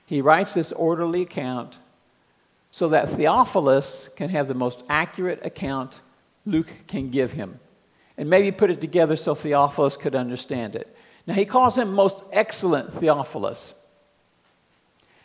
he 0.07 0.21
writes 0.21 0.55
this 0.55 0.71
orderly 0.73 1.23
account 1.23 1.79
so 2.71 2.89
that 2.89 3.09
Theophilus 3.09 4.09
can 4.17 4.31
have 4.31 4.49
the 4.49 4.55
most 4.55 4.85
accurate 4.89 5.45
account 5.45 6.01
Luke 6.47 6.71
can 6.87 7.11
give 7.11 7.33
him. 7.33 7.59
And 8.17 8.31
maybe 8.31 8.53
put 8.53 8.71
it 8.71 8.81
together 8.81 9.17
so 9.17 9.35
Theophilus 9.35 9.97
could 9.97 10.15
understand 10.15 10.77
it. 10.77 10.95
Now, 11.27 11.35
he 11.35 11.47
calls 11.47 11.77
him 11.77 11.93
most 11.93 12.23
excellent 12.33 12.93
Theophilus. 12.93 13.75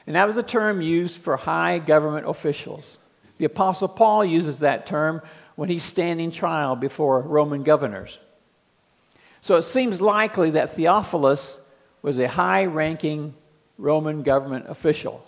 And 0.10 0.16
that 0.16 0.26
was 0.26 0.38
a 0.38 0.44
term 0.44 0.82
used 0.82 1.18
for 1.18 1.38
high 1.38 1.78
government 1.78 2.28
officials. 2.28 2.98
The 3.38 3.46
Apostle 3.46 3.88
Paul 3.88 4.26
uses 4.26 4.58
that 4.58 4.88
term 4.88 5.22
when 5.56 5.70
he's 5.70 5.84
standing 5.84 6.32
trial 6.32 6.76
before 6.76 7.22
Roman 7.22 7.62
governors. 7.62 8.18
So 9.42 9.58
it 9.58 9.64
seems 9.66 10.02
likely 10.02 10.50
that 10.50 10.72
Theophilus 10.72 11.60
was 12.02 12.18
a 12.18 12.28
high 12.28 12.66
ranking 12.66 13.36
Roman 13.78 14.24
government 14.24 14.66
official. 14.68 15.24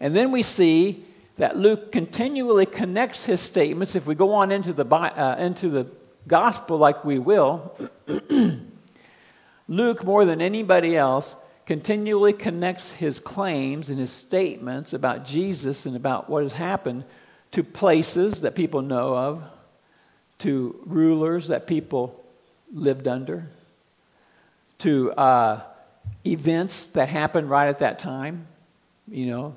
And 0.00 0.12
then 0.16 0.32
we 0.32 0.42
see 0.42 1.04
that 1.36 1.56
Luke 1.56 1.92
continually 1.92 2.66
connects 2.66 3.26
his 3.26 3.40
statements. 3.40 3.94
If 3.94 4.06
we 4.06 4.16
go 4.16 4.32
on 4.32 4.50
into 4.50 4.72
the, 4.72 4.84
uh, 4.84 5.36
into 5.38 5.68
the 5.68 5.86
gospel 6.26 6.78
like 6.78 7.04
we 7.04 7.20
will, 7.20 7.78
Luke, 9.68 10.02
more 10.02 10.24
than 10.24 10.40
anybody 10.40 10.96
else, 10.96 11.36
continually 11.70 12.32
connects 12.32 12.90
his 12.90 13.20
claims 13.20 13.90
and 13.90 13.98
his 14.00 14.10
statements 14.10 14.92
about 14.92 15.24
Jesus 15.24 15.86
and 15.86 15.94
about 15.94 16.28
what 16.28 16.42
has 16.42 16.52
happened 16.52 17.04
to 17.52 17.62
places 17.62 18.40
that 18.40 18.56
people 18.56 18.82
know 18.82 19.16
of, 19.16 19.44
to 20.40 20.74
rulers 20.84 21.46
that 21.46 21.68
people 21.68 22.20
lived 22.74 23.06
under, 23.06 23.46
to 24.80 25.12
uh, 25.12 25.62
events 26.26 26.88
that 26.88 27.08
happened 27.08 27.48
right 27.48 27.68
at 27.68 27.78
that 27.78 28.00
time, 28.00 28.48
you 29.06 29.26
know. 29.26 29.54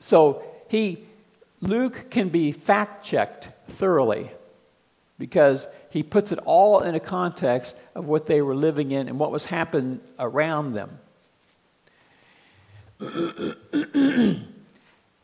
So 0.00 0.42
he, 0.66 1.04
Luke 1.60 2.10
can 2.10 2.30
be 2.30 2.50
fact 2.50 3.06
checked 3.06 3.48
thoroughly 3.74 4.28
because 5.20 5.68
he 5.96 6.02
puts 6.02 6.30
it 6.30 6.38
all 6.44 6.80
in 6.80 6.94
a 6.94 7.00
context 7.00 7.74
of 7.94 8.04
what 8.04 8.26
they 8.26 8.42
were 8.42 8.54
living 8.54 8.90
in 8.90 9.08
and 9.08 9.18
what 9.18 9.32
was 9.32 9.46
happening 9.46 9.98
around 10.18 10.72
them. 10.72 10.98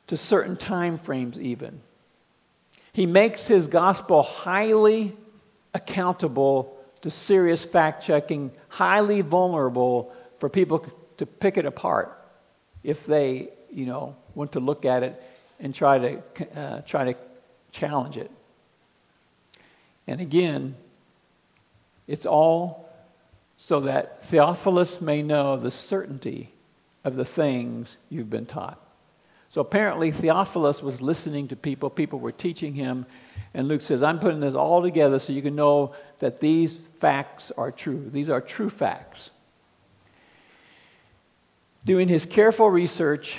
to 0.07 0.17
certain 0.17 0.57
time 0.57 0.97
frames, 0.97 1.39
even. 1.39 1.79
He 2.95 3.05
makes 3.05 3.47
his 3.47 3.67
gospel 3.67 4.23
highly 4.23 5.15
accountable 5.75 6.75
to 7.03 7.11
serious 7.11 7.63
fact 7.63 8.03
checking, 8.03 8.51
highly 8.69 9.21
vulnerable 9.21 10.11
for 10.39 10.49
people 10.49 10.87
to 11.19 11.27
pick 11.27 11.59
it 11.59 11.67
apart 11.67 12.19
if 12.83 13.05
they, 13.05 13.51
you 13.71 13.85
know, 13.85 14.17
want 14.35 14.53
to 14.53 14.61
look 14.61 14.87
at 14.87 15.03
it 15.03 15.23
and 15.61 15.75
try 15.75 15.99
to, 15.99 16.23
uh, 16.59 16.81
try 16.81 17.13
to 17.13 17.19
challenge 17.73 18.17
it. 18.17 18.31
And 20.07 20.21
again, 20.21 20.75
it's 22.07 22.27
all 22.27 22.89
so 23.57 23.81
that 23.81 24.25
Theophilus 24.25 25.01
may 25.01 25.23
know 25.23 25.57
the 25.57 25.71
certainty 25.71 26.53
of 27.05 27.17
the 27.17 27.25
things 27.25 27.97
you've 28.11 28.31
been 28.31 28.47
taught. 28.47 28.79
So 29.51 29.61
apparently, 29.61 30.11
Theophilus 30.11 30.83
was 30.83 31.03
listening 31.03 31.49
to 31.49 31.57
people, 31.57 31.91
people 31.91 32.19
were 32.19 32.33
teaching 32.33 32.75
him, 32.75 33.07
and 33.55 33.69
Luke 33.69 33.83
says, 33.83 34.03
I'm 34.03 34.19
putting 34.19 34.41
this 34.41 34.55
all 34.55 34.81
together 34.81 35.19
so 35.19 35.33
you 35.33 35.43
can 35.43 35.55
know 35.55 35.95
that 36.21 36.41
these 36.41 36.89
facts 37.01 37.53
are 37.59 37.71
true. 37.71 38.09
These 38.11 38.31
are 38.31 38.41
true 38.41 38.71
facts. 38.71 39.31
Doing 41.85 42.09
his 42.09 42.25
careful 42.25 42.71
research, 42.71 43.37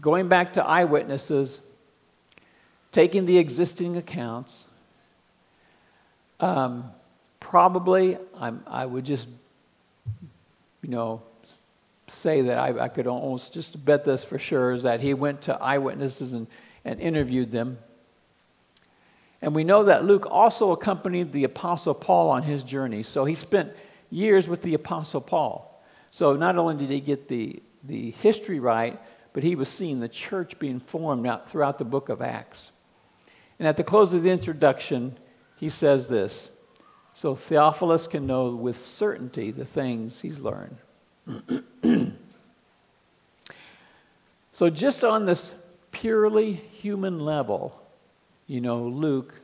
going 0.00 0.28
back 0.28 0.54
to 0.54 0.64
eyewitnesses, 0.64 1.60
taking 2.90 3.26
the 3.26 3.38
existing 3.38 3.96
accounts, 3.96 4.64
um, 6.40 6.90
probably 7.40 8.18
I'm, 8.38 8.62
I 8.66 8.86
would 8.86 9.04
just, 9.04 9.28
you 10.82 10.90
know, 10.90 11.22
say 12.06 12.42
that 12.42 12.58
I, 12.58 12.84
I 12.84 12.88
could 12.88 13.06
almost 13.06 13.52
just 13.52 13.84
bet 13.84 14.04
this 14.04 14.24
for 14.24 14.38
sure 14.38 14.72
is 14.72 14.82
that 14.82 15.00
he 15.00 15.14
went 15.14 15.42
to 15.42 15.54
eyewitnesses 15.54 16.32
and, 16.32 16.46
and 16.84 17.00
interviewed 17.00 17.50
them. 17.50 17.78
And 19.40 19.54
we 19.54 19.64
know 19.64 19.84
that 19.84 20.04
Luke 20.04 20.26
also 20.28 20.72
accompanied 20.72 21.32
the 21.32 21.44
Apostle 21.44 21.94
Paul 21.94 22.30
on 22.30 22.42
his 22.42 22.62
journey. 22.62 23.02
So 23.02 23.24
he 23.24 23.34
spent 23.34 23.72
years 24.10 24.48
with 24.48 24.62
the 24.62 24.74
Apostle 24.74 25.20
Paul. 25.20 25.82
So 26.10 26.34
not 26.34 26.56
only 26.56 26.76
did 26.76 26.90
he 26.90 27.00
get 27.00 27.28
the, 27.28 27.62
the 27.84 28.10
history 28.12 28.58
right, 28.58 28.98
but 29.32 29.42
he 29.42 29.54
was 29.54 29.68
seeing 29.68 30.00
the 30.00 30.08
church 30.08 30.58
being 30.58 30.80
formed 30.80 31.26
out 31.26 31.50
throughout 31.50 31.78
the 31.78 31.84
book 31.84 32.08
of 32.08 32.20
Acts. 32.20 32.72
And 33.58 33.68
at 33.68 33.76
the 33.76 33.84
close 33.84 34.14
of 34.14 34.22
the 34.22 34.30
introduction, 34.30 35.16
he 35.58 35.68
says 35.68 36.06
this 36.06 36.48
So 37.14 37.34
Theophilus 37.34 38.06
can 38.06 38.26
know 38.26 38.50
with 38.50 38.84
certainty 38.84 39.50
the 39.50 39.64
things 39.64 40.20
he's 40.20 40.40
learned. 40.40 40.76
so, 44.52 44.70
just 44.70 45.04
on 45.04 45.26
this 45.26 45.54
purely 45.92 46.52
human 46.52 47.20
level, 47.20 47.78
you 48.46 48.60
know, 48.60 48.84
Luke, 48.84 49.34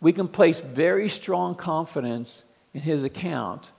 we 0.00 0.12
can 0.12 0.28
place 0.28 0.60
very 0.60 1.08
strong 1.08 1.54
confidence 1.54 2.42
in 2.72 2.80
his 2.80 3.04
account 3.04 3.70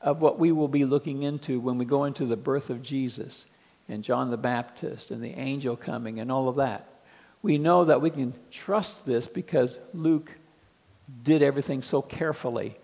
of 0.00 0.20
what 0.20 0.38
we 0.38 0.52
will 0.52 0.68
be 0.68 0.84
looking 0.84 1.22
into 1.22 1.58
when 1.58 1.78
we 1.78 1.84
go 1.84 2.04
into 2.04 2.26
the 2.26 2.36
birth 2.36 2.70
of 2.70 2.82
Jesus 2.82 3.46
and 3.88 4.04
John 4.04 4.30
the 4.30 4.36
Baptist 4.36 5.10
and 5.10 5.22
the 5.22 5.38
angel 5.38 5.76
coming 5.76 6.20
and 6.20 6.30
all 6.30 6.48
of 6.48 6.56
that. 6.56 6.88
We 7.44 7.58
know 7.58 7.84
that 7.84 8.00
we 8.00 8.08
can 8.08 8.32
trust 8.50 9.04
this 9.04 9.26
because 9.26 9.76
Luke 9.92 10.30
did 11.22 11.42
everything 11.42 11.82
so 11.82 12.00
carefully 12.00 12.78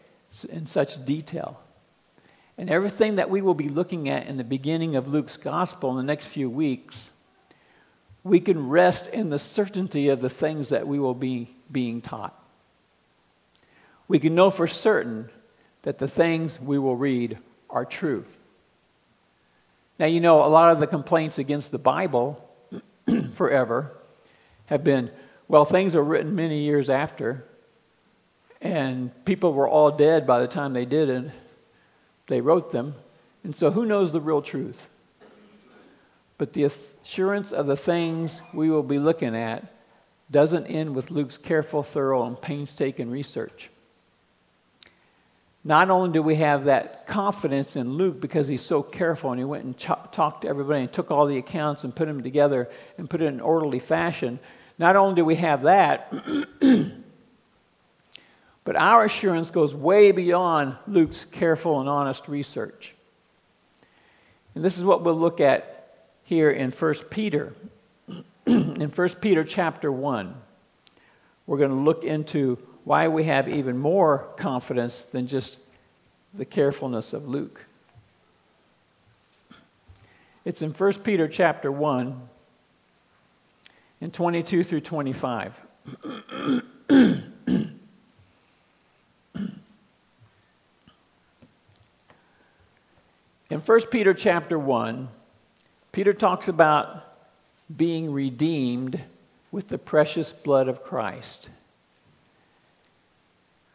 in 0.51 0.67
such 0.67 1.03
detail. 1.07 1.59
And 2.59 2.69
everything 2.69 3.17
that 3.17 3.31
we 3.31 3.41
will 3.41 3.55
be 3.55 3.71
looking 3.71 4.11
at 4.11 4.27
in 4.27 4.37
the 4.37 4.45
beginning 4.45 4.97
of 4.97 5.09
Luke's 5.09 5.39
gospel 5.39 5.93
in 5.93 5.97
the 5.97 6.03
next 6.03 6.27
few 6.27 6.51
weeks, 6.51 7.09
we 8.23 8.39
can 8.39 8.69
rest 8.69 9.07
in 9.07 9.31
the 9.31 9.39
certainty 9.39 10.11
of 10.11 10.21
the 10.21 10.29
things 10.29 10.69
that 10.69 10.87
we 10.87 10.99
will 10.99 11.15
be 11.15 11.49
being 11.73 12.03
taught. 12.03 12.39
We 14.09 14.19
can 14.19 14.35
know 14.35 14.51
for 14.51 14.67
certain 14.67 15.31
that 15.85 15.97
the 15.97 16.07
things 16.07 16.61
we 16.61 16.79
will 16.79 16.97
read 16.97 17.39
are 17.71 17.87
true. 17.87 18.27
Now, 19.99 20.05
you 20.05 20.21
know, 20.21 20.45
a 20.45 20.53
lot 20.53 20.71
of 20.71 20.81
the 20.81 20.87
complaints 20.87 21.39
against 21.39 21.71
the 21.71 21.79
Bible 21.79 22.47
forever 23.33 23.97
have 24.71 24.83
been 24.83 25.11
well, 25.51 25.65
things 25.65 25.97
were 25.97 26.05
written 26.05 26.37
many 26.37 26.61
years 26.61 26.89
after, 26.89 27.45
and 28.61 29.11
people 29.25 29.53
were 29.53 29.69
all 29.69 29.91
dead 29.91 30.25
by 30.25 30.39
the 30.39 30.47
time 30.47 30.73
they 30.73 30.85
did 30.85 31.09
it. 31.09 31.33
They 32.29 32.41
wrote 32.41 32.71
them. 32.71 32.95
And 33.43 33.57
so, 33.57 33.73
who 33.73 33.85
knows 33.85 34.13
the 34.13 34.21
real 34.21 34.43
truth? 34.43 34.89
But 36.39 36.53
the 36.53 36.63
assurance 36.63 37.51
of 37.51 37.67
the 37.67 37.77
things 37.77 38.41
we 38.55 38.71
will 38.71 38.85
be 38.85 39.01
looking 39.01 39.35
at 39.35 39.65
doesn't 40.31 40.67
end 40.67 40.95
with 40.95 41.11
Luke's 41.11 41.37
careful, 41.37 41.83
thorough, 41.83 42.25
and 42.25 42.41
painstaking 42.41 43.11
research. 43.11 43.71
Not 45.65 45.91
only 45.91 46.13
do 46.13 46.23
we 46.23 46.37
have 46.37 46.67
that 46.67 47.09
confidence 47.09 47.75
in 47.75 47.95
Luke 47.95 48.21
because 48.21 48.47
he's 48.47 48.63
so 48.63 48.85
careful 48.85 49.33
and 49.33 49.41
he 49.41 49.45
went 49.45 49.65
and 49.65 49.77
ch- 49.77 50.13
talked 50.13 50.43
to 50.43 50.49
everybody 50.49 50.83
and 50.83 50.93
took 50.93 51.11
all 51.11 51.27
the 51.27 51.39
accounts 51.39 51.83
and 51.83 51.95
put 51.95 52.07
them 52.07 52.23
together 52.23 52.71
and 52.97 53.11
put 53.11 53.21
it 53.21 53.27
in 53.27 53.35
an 53.35 53.41
orderly 53.41 53.81
fashion, 53.81 54.39
not 54.81 54.97
only 54.97 55.15
do 55.15 55.25
we 55.27 55.35
have 55.35 55.65
that, 55.65 56.11
but 58.65 58.77
our 58.77 59.05
assurance 59.05 59.51
goes 59.51 59.75
way 59.75 60.11
beyond 60.11 60.75
Luke's 60.89 61.27
careful 61.27 61.81
and 61.81 61.89
honest 61.89 62.29
research. 62.29 62.95
And 64.55 64.65
this 64.65 64.79
is 64.79 64.85
what 64.85 65.03
we'll 65.05 65.19
look 65.19 65.39
at 65.39 66.07
here 66.25 66.51
in 66.51 66.71
1 66.71 66.95
Peter. 67.11 67.53
in 68.47 68.91
1 68.91 69.09
Peter 69.21 69.45
chapter 69.45 69.93
1, 69.93 70.35
we're 71.47 71.59
going 71.59 71.69
to 71.69 71.77
look 71.77 72.03
into 72.03 72.57
why 72.85 73.07
we 73.07 73.25
have 73.25 73.51
even 73.51 73.77
more 73.77 74.29
confidence 74.39 75.07
than 75.13 75.27
just 75.27 75.59
the 76.33 76.47
carefulness 76.47 77.13
of 77.13 77.29
Luke. 77.29 77.67
It's 80.47 80.63
in 80.63 80.71
1 80.73 80.93
Peter 80.95 81.29
chapter 81.29 81.71
1 81.71 82.31
in 84.01 84.11
22 84.11 84.65
through 84.65 84.81
25. 84.81 85.53
in 86.89 87.33
1 93.51 93.81
Peter 93.91 94.15
chapter 94.15 94.59
1, 94.59 95.09
Peter 95.93 96.15
talks 96.15 96.49
about 96.49 97.07
being 97.77 98.13
redeemed 98.13 99.01
with 99.53 99.69
the 99.69 99.79
precious 99.79 100.33
blood 100.33 100.69
of 100.69 100.83
Christ. 100.83 101.51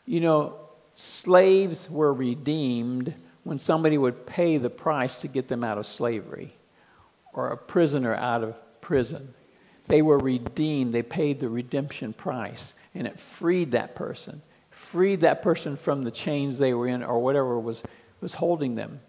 You 0.05 0.21
know, 0.21 0.55
slaves 0.95 1.89
were 1.89 2.13
redeemed 2.13 3.13
when 3.43 3.59
somebody 3.59 3.97
would 3.97 4.25
pay 4.25 4.57
the 4.57 4.69
price 4.69 5.15
to 5.17 5.27
get 5.27 5.47
them 5.47 5.63
out 5.63 5.77
of 5.77 5.85
slavery 5.85 6.53
or 7.33 7.49
a 7.49 7.57
prisoner 7.57 8.15
out 8.15 8.43
of 8.43 8.55
prison. 8.81 9.33
They 9.87 10.01
were 10.01 10.17
redeemed, 10.17 10.93
they 10.93 11.03
paid 11.03 11.39
the 11.39 11.49
redemption 11.49 12.13
price, 12.13 12.73
and 12.93 13.05
it 13.05 13.19
freed 13.19 13.71
that 13.71 13.95
person, 13.95 14.41
freed 14.71 15.21
that 15.21 15.41
person 15.41 15.77
from 15.77 16.03
the 16.03 16.11
chains 16.11 16.57
they 16.57 16.73
were 16.73 16.87
in 16.87 17.03
or 17.03 17.19
whatever 17.19 17.59
was, 17.59 17.83
was 18.21 18.33
holding 18.33 18.75
them. 18.75 18.99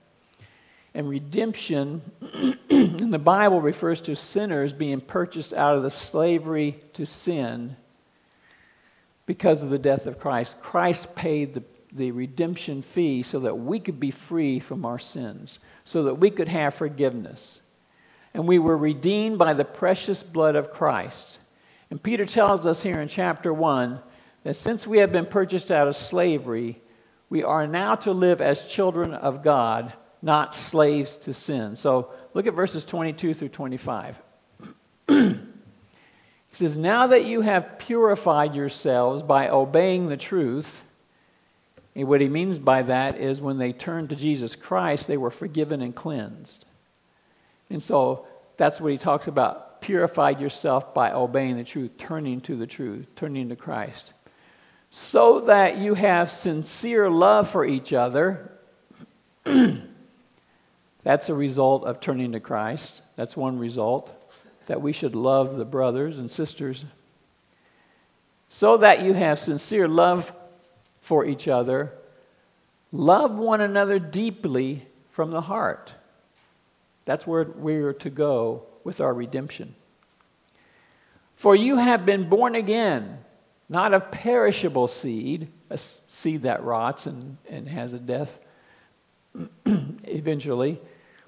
And 0.94 1.08
redemption 1.08 2.02
in 2.70 3.10
the 3.10 3.18
Bible 3.18 3.60
refers 3.60 4.00
to 4.02 4.16
sinners 4.16 4.72
being 4.72 5.00
purchased 5.00 5.52
out 5.52 5.76
of 5.76 5.82
the 5.82 5.90
slavery 5.90 6.80
to 6.94 7.06
sin 7.06 7.76
because 9.26 9.62
of 9.62 9.70
the 9.70 9.78
death 9.78 10.06
of 10.06 10.18
Christ. 10.18 10.60
Christ 10.62 11.14
paid 11.14 11.54
the, 11.54 11.62
the 11.92 12.12
redemption 12.12 12.80
fee 12.82 13.22
so 13.22 13.40
that 13.40 13.56
we 13.56 13.80
could 13.80 14.00
be 14.00 14.10
free 14.10 14.60
from 14.60 14.84
our 14.86 14.98
sins, 14.98 15.58
so 15.84 16.04
that 16.04 16.14
we 16.14 16.30
could 16.30 16.48
have 16.48 16.74
forgiveness. 16.74 17.60
And 18.36 18.46
we 18.46 18.58
were 18.58 18.76
redeemed 18.76 19.38
by 19.38 19.54
the 19.54 19.64
precious 19.64 20.22
blood 20.22 20.56
of 20.56 20.70
Christ. 20.70 21.38
And 21.90 22.02
Peter 22.02 22.26
tells 22.26 22.66
us 22.66 22.82
here 22.82 23.00
in 23.00 23.08
chapter 23.08 23.50
1 23.50 23.98
that 24.44 24.56
since 24.56 24.86
we 24.86 24.98
have 24.98 25.10
been 25.10 25.24
purchased 25.24 25.70
out 25.70 25.88
of 25.88 25.96
slavery, 25.96 26.78
we 27.30 27.42
are 27.42 27.66
now 27.66 27.94
to 27.94 28.12
live 28.12 28.42
as 28.42 28.64
children 28.64 29.14
of 29.14 29.42
God, 29.42 29.90
not 30.20 30.54
slaves 30.54 31.16
to 31.16 31.32
sin. 31.32 31.76
So 31.76 32.10
look 32.34 32.46
at 32.46 32.52
verses 32.52 32.84
22 32.84 33.32
through 33.32 33.48
25. 33.48 34.16
He 35.08 35.34
says, 36.52 36.76
Now 36.76 37.06
that 37.06 37.24
you 37.24 37.40
have 37.40 37.78
purified 37.78 38.54
yourselves 38.54 39.22
by 39.22 39.48
obeying 39.48 40.08
the 40.08 40.16
truth, 40.18 40.84
and 41.94 42.06
what 42.06 42.20
he 42.20 42.28
means 42.28 42.58
by 42.58 42.82
that 42.82 43.18
is 43.18 43.40
when 43.40 43.56
they 43.56 43.72
turned 43.72 44.10
to 44.10 44.16
Jesus 44.16 44.54
Christ, 44.54 45.06
they 45.06 45.16
were 45.16 45.30
forgiven 45.30 45.80
and 45.80 45.94
cleansed. 45.94 46.66
And 47.70 47.82
so 47.82 48.26
that's 48.56 48.80
what 48.80 48.92
he 48.92 48.98
talks 48.98 49.26
about. 49.26 49.80
Purified 49.80 50.40
yourself 50.40 50.94
by 50.94 51.12
obeying 51.12 51.56
the 51.56 51.64
truth, 51.64 51.92
turning 51.98 52.40
to 52.42 52.56
the 52.56 52.66
truth, 52.66 53.06
turning 53.16 53.48
to 53.48 53.56
Christ. 53.56 54.12
So 54.90 55.40
that 55.40 55.76
you 55.76 55.94
have 55.94 56.30
sincere 56.30 57.10
love 57.10 57.50
for 57.50 57.64
each 57.64 57.92
other. 57.92 58.52
that's 61.02 61.28
a 61.28 61.34
result 61.34 61.84
of 61.84 62.00
turning 62.00 62.32
to 62.32 62.40
Christ. 62.40 63.02
That's 63.16 63.36
one 63.36 63.58
result 63.58 64.12
that 64.66 64.82
we 64.82 64.92
should 64.92 65.14
love 65.14 65.56
the 65.56 65.64
brothers 65.64 66.18
and 66.18 66.30
sisters 66.30 66.84
so 68.48 68.78
that 68.78 69.02
you 69.02 69.12
have 69.12 69.38
sincere 69.38 69.88
love 69.88 70.32
for 71.00 71.24
each 71.24 71.48
other. 71.48 71.92
Love 72.92 73.32
one 73.32 73.60
another 73.60 73.98
deeply 73.98 74.86
from 75.10 75.30
the 75.30 75.42
heart. 75.42 75.94
That's 77.06 77.26
where 77.26 77.44
we're 77.44 77.94
to 77.94 78.10
go 78.10 78.64
with 78.84 79.00
our 79.00 79.14
redemption. 79.14 79.74
For 81.36 81.56
you 81.56 81.76
have 81.76 82.04
been 82.04 82.28
born 82.28 82.54
again, 82.54 83.18
not 83.68 83.94
of 83.94 84.10
perishable 84.10 84.88
seed, 84.88 85.48
a 85.70 85.78
seed 85.78 86.42
that 86.42 86.62
rots 86.62 87.06
and, 87.06 87.38
and 87.48 87.68
has 87.68 87.92
a 87.92 87.98
death 87.98 88.38
eventually, 89.66 90.80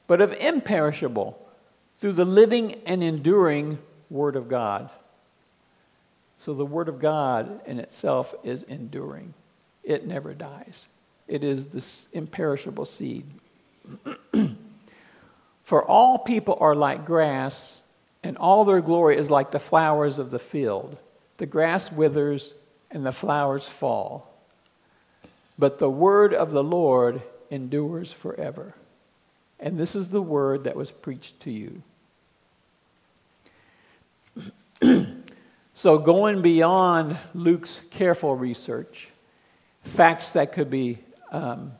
but 0.06 0.20
of 0.20 0.32
imperishable 0.32 1.38
through 2.00 2.12
the 2.12 2.24
living 2.24 2.80
and 2.86 3.02
enduring 3.02 3.78
Word 4.10 4.36
of 4.36 4.48
God. 4.48 4.90
So 6.38 6.54
the 6.54 6.64
Word 6.66 6.88
of 6.88 7.00
God 7.00 7.60
in 7.66 7.78
itself 7.78 8.34
is 8.42 8.62
enduring, 8.64 9.34
it 9.84 10.06
never 10.06 10.34
dies. 10.34 10.86
It 11.26 11.44
is 11.44 11.66
this 11.66 12.08
imperishable 12.12 12.86
seed. 12.86 13.26
For 15.68 15.84
all 15.84 16.16
people 16.16 16.56
are 16.62 16.74
like 16.74 17.04
grass, 17.04 17.82
and 18.22 18.38
all 18.38 18.64
their 18.64 18.80
glory 18.80 19.18
is 19.18 19.30
like 19.30 19.50
the 19.50 19.58
flowers 19.58 20.18
of 20.18 20.30
the 20.30 20.38
field. 20.38 20.96
The 21.36 21.44
grass 21.44 21.92
withers 21.92 22.54
and 22.90 23.04
the 23.04 23.12
flowers 23.12 23.68
fall. 23.68 24.34
But 25.58 25.76
the 25.76 25.90
word 25.90 26.32
of 26.32 26.52
the 26.52 26.64
Lord 26.64 27.20
endures 27.50 28.10
forever. 28.10 28.72
And 29.60 29.76
this 29.76 29.94
is 29.94 30.08
the 30.08 30.22
word 30.22 30.64
that 30.64 30.74
was 30.74 30.90
preached 30.90 31.38
to 31.40 31.50
you. 31.50 31.82
so, 35.74 35.98
going 35.98 36.40
beyond 36.40 37.18
Luke's 37.34 37.82
careful 37.90 38.34
research, 38.34 39.08
facts 39.82 40.30
that 40.30 40.54
could 40.54 40.70
be 40.70 41.00
um, 41.30 41.72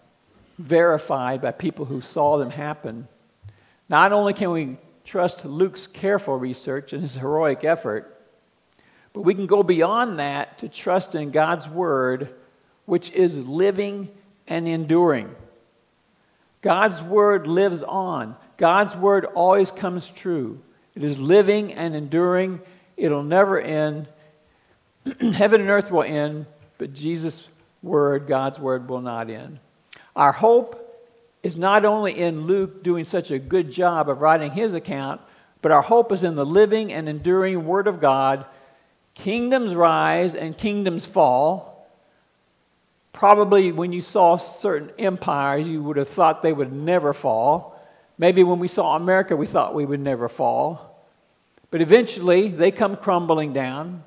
verified 0.59 1.41
by 1.41 1.53
people 1.53 1.87
who 1.87 2.03
saw 2.03 2.37
them 2.37 2.51
happen, 2.51 3.09
not 3.89 4.13
only 4.13 4.33
can 4.33 4.51
we 4.51 4.77
trust 5.05 5.45
Luke's 5.45 5.87
careful 5.87 6.39
research 6.39 6.93
and 6.93 7.03
his 7.03 7.15
heroic 7.15 7.65
effort, 7.65 8.15
but 9.13 9.23
we 9.23 9.35
can 9.35 9.47
go 9.47 9.63
beyond 9.63 10.19
that 10.19 10.59
to 10.59 10.69
trust 10.69 11.15
in 11.15 11.31
God's 11.31 11.67
word, 11.67 12.35
which 12.85 13.11
is 13.13 13.39
living 13.39 14.11
and 14.47 14.69
enduring. 14.69 15.35
God's 16.61 17.01
word 17.03 17.47
lives 17.47 17.83
on. 17.83 18.37
God's 18.57 18.95
word 18.97 19.25
always 19.25 19.71
comes 19.71 20.09
true. 20.09 20.61
It 20.95 21.05
is 21.05 21.19
living 21.19 21.73
and 21.73 21.95
enduring. 21.95 22.61
It'll 22.97 23.23
never 23.23 23.61
end. 23.61 24.09
Heaven 25.21 25.61
and 25.61 25.71
earth 25.71 25.91
will 25.91 26.03
end, 26.03 26.47
but 26.77 26.93
Jesus' 26.93 27.47
word, 27.83 28.27
God's 28.27 28.59
word, 28.59 28.89
will 28.89 29.01
not 29.01 29.31
end. 29.31 29.61
Our 30.17 30.33
hope 30.33 30.88
is 31.43 31.57
not 31.57 31.85
only 31.85 32.19
in 32.19 32.47
Luke 32.47 32.83
doing 32.83 33.05
such 33.05 33.31
a 33.31 33.39
good 33.39 33.71
job 33.71 34.09
of 34.09 34.21
writing 34.21 34.51
his 34.51 34.75
account, 34.75 35.21
but 35.63 35.73
our 35.73 35.83
hope 35.83 36.13
is 36.13 36.25
in 36.25 36.37
the 36.37 36.47
living 36.47 36.93
and 36.93 37.09
enduring 37.09 37.67
Word 37.67 37.87
of 37.87 38.01
God. 38.01 38.47
Kingdoms 39.15 39.75
rise 39.75 40.35
and 40.35 40.57
kingdoms 40.57 41.05
fall. 41.05 41.89
Probably 43.13 43.73
when 43.73 43.93
you 43.93 44.01
saw 44.01 44.37
certain 44.37 44.93
empires, 44.99 45.69
you 45.69 45.83
would 45.83 45.97
have 45.97 46.09
thought 46.09 46.43
they 46.43 46.53
would 46.53 46.73
never 46.73 47.13
fall. 47.13 47.81
Maybe 48.19 48.43
when 48.43 48.59
we 48.59 48.69
saw 48.69 48.97
America, 48.97 49.37
we 49.37 49.47
thought 49.47 49.75
we 49.75 49.87
would 49.87 50.01
never 50.01 50.29
fall. 50.29 51.05
But 51.71 51.81
eventually, 51.81 52.49
they 52.49 52.71
come 52.71 52.97
crumbling 52.97 53.53
down. 53.53 54.03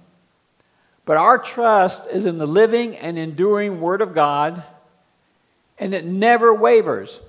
But 1.06 1.17
our 1.17 1.38
trust 1.38 2.08
is 2.10 2.26
in 2.26 2.38
the 2.38 2.48
living 2.48 2.96
and 2.96 3.17
enduring 3.17 3.82
Word 3.82 4.02
of 4.02 4.13
God 4.13 4.63
and 5.82 5.96
it 5.96 6.06
never 6.06 6.54
wavers. 6.54 7.20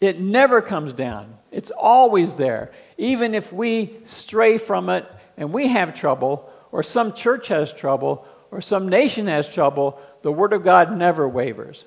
It 0.00 0.20
never 0.20 0.60
comes 0.60 0.92
down. 0.92 1.34
It's 1.50 1.70
always 1.70 2.34
there. 2.34 2.70
Even 2.98 3.34
if 3.34 3.52
we 3.52 3.96
stray 4.06 4.58
from 4.58 4.90
it 4.90 5.10
and 5.38 5.52
we 5.52 5.68
have 5.68 5.98
trouble, 5.98 6.48
or 6.70 6.82
some 6.82 7.14
church 7.14 7.48
has 7.48 7.72
trouble, 7.72 8.26
or 8.50 8.60
some 8.60 8.88
nation 8.88 9.26
has 9.26 9.48
trouble, 9.48 9.98
the 10.22 10.30
Word 10.30 10.52
of 10.52 10.62
God 10.62 10.96
never 10.96 11.26
wavers. 11.26 11.84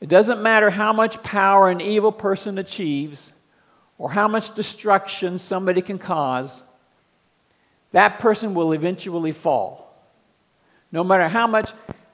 It 0.00 0.08
doesn't 0.08 0.42
matter 0.42 0.68
how 0.68 0.92
much 0.92 1.22
power 1.22 1.70
an 1.70 1.80
evil 1.80 2.12
person 2.12 2.58
achieves 2.58 3.32
or 3.96 4.10
how 4.10 4.28
much 4.28 4.54
destruction 4.54 5.38
somebody 5.38 5.82
can 5.82 5.98
cause, 5.98 6.62
that 7.92 8.18
person 8.18 8.54
will 8.54 8.72
eventually 8.72 9.32
fall. 9.32 9.94
No 10.92 11.04
matter 11.04 11.28
how 11.28 11.46
much 11.46 11.70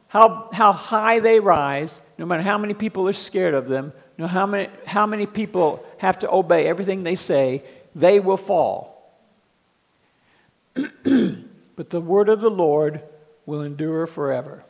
how, 0.09 0.49
how 0.53 0.73
high 0.73 1.21
they 1.21 1.41
rise, 1.41 2.01
no 2.19 2.27
matter 2.27 2.43
how 2.43 2.59
many 2.59 2.75
people 2.75 3.09
are 3.09 3.13
scared 3.13 3.55
of 3.55 3.69
them, 3.69 3.93
no 4.19 4.27
how 4.27 4.47
many, 4.47 4.71
how 4.87 5.07
many 5.07 5.27
people 5.27 5.85
have 5.99 6.21
to 6.21 6.31
obey 6.31 6.67
everything 6.67 7.03
they 7.03 7.17
say, 7.17 7.63
they 7.95 8.21
will 8.21 8.37
fall. 8.37 8.97
but 10.75 11.91
the 11.91 12.01
word 12.01 12.29
of 12.29 12.41
the 12.41 12.51
Lord 12.51 13.03
will 13.45 13.63
endure 13.63 14.07
forever. 14.07 14.65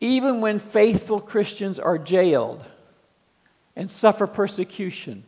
Even 0.00 0.40
when 0.40 0.58
faithful 0.58 1.20
Christians 1.20 1.78
are 1.78 1.98
jailed 1.98 2.64
and 3.76 3.90
suffer 3.90 4.26
persecution, 4.26 5.24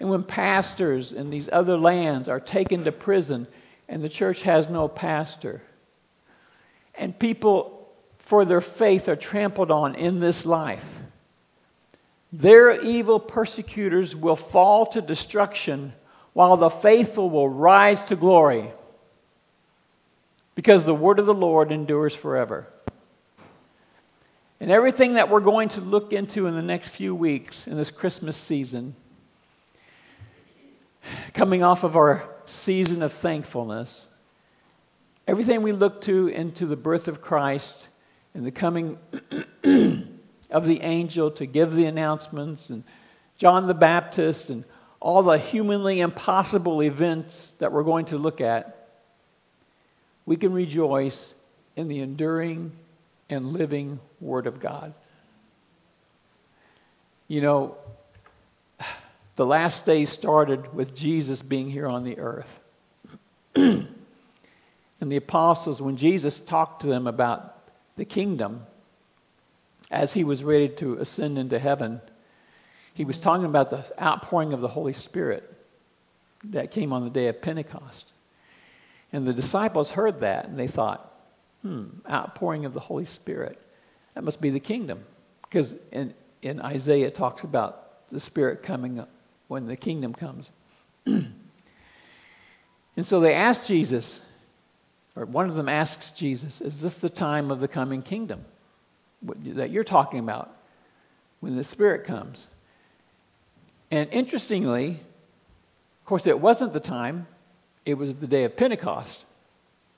and 0.00 0.10
when 0.10 0.24
pastors 0.24 1.12
in 1.12 1.30
these 1.30 1.48
other 1.52 1.78
lands 1.78 2.28
are 2.28 2.40
taken 2.40 2.84
to 2.84 2.92
prison 2.92 3.46
and 3.88 4.02
the 4.02 4.08
church 4.08 4.42
has 4.42 4.68
no 4.68 4.88
pastor, 4.88 5.62
and 6.98 7.18
people 7.18 7.88
for 8.18 8.44
their 8.44 8.60
faith 8.60 9.08
are 9.08 9.16
trampled 9.16 9.70
on 9.70 9.94
in 9.94 10.18
this 10.18 10.44
life. 10.44 10.84
Their 12.32 12.80
evil 12.82 13.20
persecutors 13.20 14.16
will 14.16 14.36
fall 14.36 14.86
to 14.86 15.00
destruction, 15.00 15.92
while 16.32 16.56
the 16.56 16.70
faithful 16.70 17.30
will 17.30 17.48
rise 17.48 18.02
to 18.04 18.16
glory. 18.16 18.70
Because 20.54 20.84
the 20.84 20.94
word 20.94 21.18
of 21.18 21.26
the 21.26 21.34
Lord 21.34 21.70
endures 21.70 22.14
forever. 22.14 22.66
And 24.58 24.70
everything 24.70 25.14
that 25.14 25.28
we're 25.28 25.40
going 25.40 25.68
to 25.70 25.80
look 25.80 26.12
into 26.12 26.46
in 26.46 26.56
the 26.56 26.62
next 26.62 26.88
few 26.88 27.14
weeks 27.14 27.66
in 27.66 27.76
this 27.76 27.90
Christmas 27.90 28.36
season, 28.36 28.96
coming 31.34 31.62
off 31.62 31.84
of 31.84 31.94
our 31.94 32.28
season 32.46 33.02
of 33.02 33.12
thankfulness, 33.12 34.08
everything 35.26 35.62
we 35.62 35.72
look 35.72 36.00
to 36.02 36.28
into 36.28 36.66
the 36.66 36.76
birth 36.76 37.08
of 37.08 37.20
Christ 37.20 37.88
and 38.34 38.46
the 38.46 38.50
coming 38.50 38.98
of 40.50 40.66
the 40.66 40.80
angel 40.82 41.30
to 41.32 41.46
give 41.46 41.72
the 41.72 41.86
announcements, 41.86 42.70
and 42.70 42.84
John 43.36 43.66
the 43.66 43.74
Baptist, 43.74 44.50
and 44.50 44.64
all 45.00 45.22
the 45.22 45.38
humanly 45.38 46.00
impossible 46.00 46.82
events 46.82 47.54
that 47.58 47.72
we're 47.72 47.82
going 47.82 48.06
to 48.06 48.18
look 48.18 48.40
at, 48.40 48.88
we 50.24 50.36
can 50.36 50.52
rejoice 50.52 51.34
in 51.76 51.88
the 51.88 52.00
enduring 52.00 52.72
and 53.28 53.52
living 53.52 54.00
Word 54.20 54.46
of 54.46 54.60
God. 54.60 54.94
You 57.28 57.40
know, 57.40 57.76
the 59.34 59.46
last 59.46 59.84
days 59.84 60.10
started 60.10 60.72
with 60.72 60.94
Jesus 60.94 61.42
being 61.42 61.70
here 61.70 61.86
on 61.86 62.04
the 62.04 62.18
earth. 62.18 62.60
and 65.00 65.12
the 65.12 65.16
apostles, 65.16 65.80
when 65.80 65.96
Jesus 65.96 66.38
talked 66.38 66.82
to 66.82 66.86
them 66.86 67.06
about 67.06 67.56
the 67.96 68.04
kingdom 68.04 68.62
as 69.90 70.12
he 70.12 70.24
was 70.24 70.42
ready 70.42 70.68
to 70.68 70.94
ascend 70.94 71.38
into 71.38 71.58
heaven. 71.58 72.00
He 72.94 73.04
was 73.04 73.18
talking 73.18 73.44
about 73.44 73.70
the 73.70 73.84
outpouring 74.00 74.52
of 74.52 74.60
the 74.60 74.68
Holy 74.68 74.92
Spirit 74.92 75.52
that 76.44 76.70
came 76.70 76.92
on 76.92 77.04
the 77.04 77.10
day 77.10 77.28
of 77.28 77.40
Pentecost. 77.40 78.12
And 79.12 79.26
the 79.26 79.32
disciples 79.32 79.90
heard 79.90 80.20
that 80.20 80.46
and 80.46 80.58
they 80.58 80.66
thought, 80.66 81.12
hmm, 81.62 81.84
outpouring 82.10 82.64
of 82.64 82.72
the 82.72 82.80
Holy 82.80 83.04
Spirit. 83.04 83.60
That 84.14 84.24
must 84.24 84.40
be 84.40 84.50
the 84.50 84.60
kingdom. 84.60 85.04
Because 85.42 85.74
in, 85.92 86.14
in 86.42 86.60
Isaiah, 86.60 87.06
it 87.06 87.14
talks 87.14 87.44
about 87.44 88.08
the 88.10 88.20
Spirit 88.20 88.62
coming 88.62 88.98
up 88.98 89.10
when 89.48 89.66
the 89.66 89.76
kingdom 89.76 90.12
comes. 90.12 90.50
and 91.06 91.34
so 93.02 93.20
they 93.20 93.34
asked 93.34 93.66
Jesus, 93.66 94.20
or 95.16 95.24
one 95.24 95.48
of 95.48 95.56
them 95.56 95.68
asks 95.68 96.10
Jesus, 96.10 96.60
Is 96.60 96.80
this 96.80 97.00
the 97.00 97.08
time 97.08 97.50
of 97.50 97.58
the 97.58 97.68
coming 97.68 98.02
kingdom 98.02 98.44
that 99.22 99.70
you're 99.70 99.82
talking 99.82 100.20
about 100.20 100.54
when 101.40 101.56
the 101.56 101.64
Spirit 101.64 102.04
comes? 102.04 102.46
And 103.90 104.10
interestingly, 104.12 104.90
of 104.90 106.06
course, 106.06 106.26
it 106.26 106.38
wasn't 106.38 106.74
the 106.74 106.80
time, 106.80 107.26
it 107.86 107.94
was 107.94 108.16
the 108.16 108.26
day 108.26 108.44
of 108.44 108.56
Pentecost, 108.56 109.24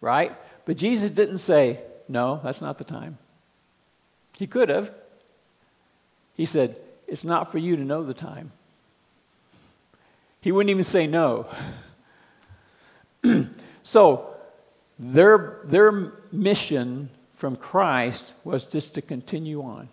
right? 0.01 0.37
But 0.65 0.77
Jesus 0.77 1.11
didn't 1.11 1.39
say, 1.39 1.81
No, 2.09 2.41
that's 2.45 2.61
not 2.61 2.79
the 2.79 2.85
time. 2.85 3.19
He 4.39 4.47
could 4.47 4.69
have. 4.69 4.93
He 6.35 6.47
said, 6.47 6.77
It's 7.09 7.25
not 7.25 7.51
for 7.51 7.59
you 7.59 7.75
to 7.77 7.83
know 7.83 8.05
the 8.05 8.15
time. 8.15 8.53
He 10.41 10.53
wouldn't 10.53 10.71
even 10.71 10.85
say 10.85 11.09
no. 11.09 11.47
so, 13.83 14.38
their, 14.99 15.61
their 15.65 16.13
mission 16.33 17.11
from 17.37 17.57
Christ 17.57 18.33
was 18.45 18.65
just 18.65 18.95
to 18.95 19.03
continue 19.03 19.63
on. 19.63 19.89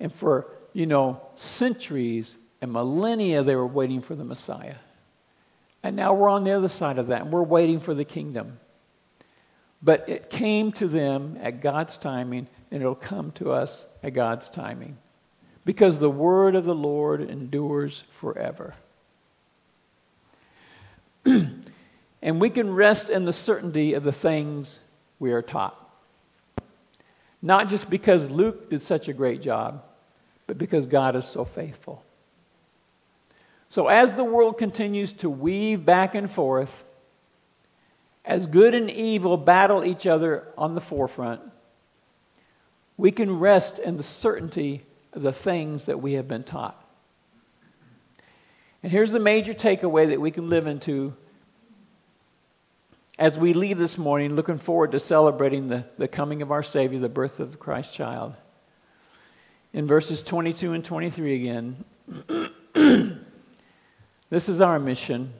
And 0.00 0.12
for, 0.12 0.46
you 0.72 0.86
know, 0.86 1.20
centuries 1.36 2.36
and 2.60 2.72
millennia, 2.72 3.42
they 3.42 3.54
were 3.54 3.66
waiting 3.66 4.02
for 4.02 4.14
the 4.14 4.24
Messiah. 4.24 4.76
And 5.82 5.96
now 5.96 6.14
we're 6.14 6.28
on 6.28 6.44
the 6.44 6.50
other 6.52 6.68
side 6.68 6.98
of 6.98 7.06
that, 7.08 7.22
and 7.22 7.32
we're 7.32 7.42
waiting 7.42 7.80
for 7.80 7.94
the 7.94 8.04
kingdom. 8.04 8.58
But 9.82 10.08
it 10.08 10.30
came 10.30 10.72
to 10.72 10.88
them 10.88 11.38
at 11.40 11.62
God's 11.62 11.96
timing, 11.96 12.48
and 12.70 12.82
it'll 12.82 12.94
come 12.94 13.30
to 13.32 13.52
us 13.52 13.86
at 14.02 14.12
God's 14.12 14.48
timing. 14.48 14.98
Because 15.64 15.98
the 15.98 16.10
word 16.10 16.54
of 16.54 16.64
the 16.64 16.74
Lord 16.74 17.22
endures 17.22 18.02
forever. 18.18 18.74
and 22.22 22.40
we 22.40 22.50
can 22.50 22.72
rest 22.72 23.10
in 23.10 23.24
the 23.24 23.32
certainty 23.32 23.94
of 23.94 24.04
the 24.04 24.12
things 24.12 24.78
we 25.18 25.32
are 25.32 25.42
taught. 25.42 25.76
Not 27.42 27.68
just 27.68 27.88
because 27.88 28.30
Luke 28.30 28.70
did 28.70 28.82
such 28.82 29.08
a 29.08 29.12
great 29.12 29.40
job, 29.40 29.84
but 30.46 30.58
because 30.58 30.86
God 30.86 31.16
is 31.16 31.24
so 31.24 31.44
faithful. 31.44 32.04
So, 33.70 33.86
as 33.86 34.16
the 34.16 34.24
world 34.24 34.58
continues 34.58 35.12
to 35.14 35.30
weave 35.30 35.84
back 35.84 36.14
and 36.14 36.30
forth, 36.30 36.84
as 38.24 38.46
good 38.46 38.74
and 38.74 38.90
evil 38.90 39.36
battle 39.36 39.84
each 39.84 40.06
other 40.06 40.48
on 40.58 40.74
the 40.74 40.80
forefront, 40.80 41.40
we 42.96 43.10
can 43.10 43.38
rest 43.38 43.78
in 43.78 43.96
the 43.96 44.02
certainty 44.02 44.84
of 45.12 45.22
the 45.22 45.32
things 45.32 45.86
that 45.86 46.02
we 46.02 46.14
have 46.14 46.28
been 46.28 46.44
taught. 46.44 46.76
And 48.82 48.92
here's 48.92 49.12
the 49.12 49.20
major 49.20 49.54
takeaway 49.54 50.08
that 50.08 50.20
we 50.20 50.30
can 50.30 50.48
live 50.48 50.66
into 50.66 51.14
as 53.20 53.38
we 53.38 53.52
leave 53.52 53.76
this 53.76 53.98
morning, 53.98 54.34
looking 54.34 54.56
forward 54.56 54.92
to 54.92 54.98
celebrating 54.98 55.68
the, 55.68 55.84
the 55.98 56.08
coming 56.08 56.40
of 56.40 56.50
our 56.50 56.62
Savior, 56.62 56.98
the 56.98 57.08
birth 57.10 57.38
of 57.38 57.50
the 57.50 57.58
Christ 57.58 57.92
child. 57.92 58.32
In 59.74 59.86
verses 59.86 60.22
22 60.22 60.72
and 60.72 60.82
23 60.82 61.34
again, 61.34 61.84
this 64.30 64.48
is 64.48 64.62
our 64.62 64.78
mission. 64.78 65.34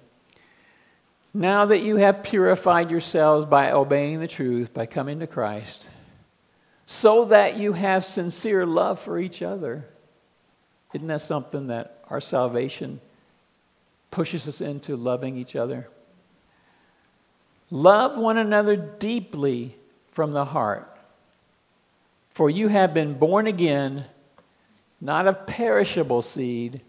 Now 1.33 1.65
that 1.65 1.79
you 1.79 1.97
have 1.97 2.23
purified 2.23 2.91
yourselves 2.91 3.47
by 3.47 3.73
obeying 3.73 4.21
the 4.21 4.29
truth, 4.29 4.75
by 4.75 4.85
coming 4.85 5.21
to 5.21 5.27
Christ, 5.27 5.89
so 6.85 7.25
that 7.27 7.57
you 7.57 7.73
have 7.73 8.05
sincere 8.05 8.67
love 8.67 9.01
for 9.01 9.19
each 9.19 9.41
other. 9.41 9.87
Isn't 10.93 11.07
that 11.07 11.23
something 11.23 11.69
that 11.69 12.05
our 12.11 12.21
salvation 12.21 13.01
pushes 14.11 14.47
us 14.47 14.61
into 14.61 14.97
loving 14.97 15.39
each 15.39 15.57
other? 15.57 15.89
Love 17.71 18.19
one 18.19 18.37
another 18.37 18.77
deeply 18.77 19.77
from 20.13 20.33
the 20.33 20.45
heart. 20.45 20.87
For 22.31 22.51
you 22.51 22.69
have 22.69 22.95
been 22.95 23.15
born 23.15 23.47
again, 23.47 24.05
not 25.01 25.27
of 25.27 25.47
perishable 25.47 26.23
seed, 26.23 26.81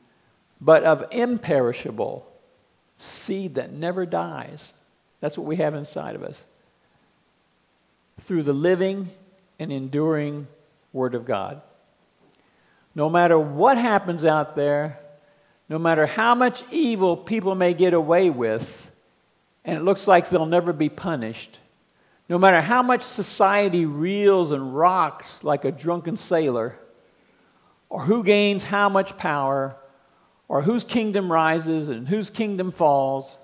but 0.60 0.84
of 0.84 1.06
imperishable 1.12 2.28
seed 2.98 3.56
that 3.56 3.72
never 3.72 4.06
dies. 4.06 4.74
That's 5.20 5.38
what 5.38 5.48
we 5.48 5.58
have 5.58 5.76
inside 5.76 6.16
of 6.16 6.24
us. 6.24 6.44
Through 8.22 8.44
the 8.44 8.54
living 8.54 9.10
and 9.60 9.72
enduring 9.72 10.48
Word 10.94 11.16
of 11.16 11.26
God. 11.26 11.62
No 12.94 13.10
matter 13.10 13.40
what 13.40 13.78
happens 13.78 14.26
out 14.26 14.56
there, 14.56 15.00
no 15.70 15.80
matter 15.80 16.06
how 16.06 16.36
much 16.36 16.64
evil 16.72 17.16
people 17.16 17.56
may 17.56 17.74
get 17.74 17.94
away 17.94 18.30
with, 18.30 18.91
and 19.64 19.78
it 19.78 19.84
looks 19.84 20.08
like 20.08 20.30
they'll 20.30 20.46
never 20.46 20.74
be 20.74 20.90
punished. 20.90 21.60
No 22.30 22.38
matter 22.38 22.62
how 22.62 22.82
much 22.82 23.02
society 23.02 23.86
reels 23.86 24.52
and 24.52 24.76
rocks 24.76 25.44
like 25.44 25.66
a 25.66 25.72
drunken 25.72 26.18
sailor, 26.18 26.78
or 27.90 28.04
who 28.04 28.24
gains 28.24 28.64
how 28.64 28.88
much 28.88 29.18
power, 29.18 29.76
or 30.48 30.62
whose 30.62 30.84
kingdom 30.84 31.32
rises 31.32 31.90
and 31.90 32.08
whose 32.08 32.30
kingdom 32.30 32.72
falls, 32.72 33.38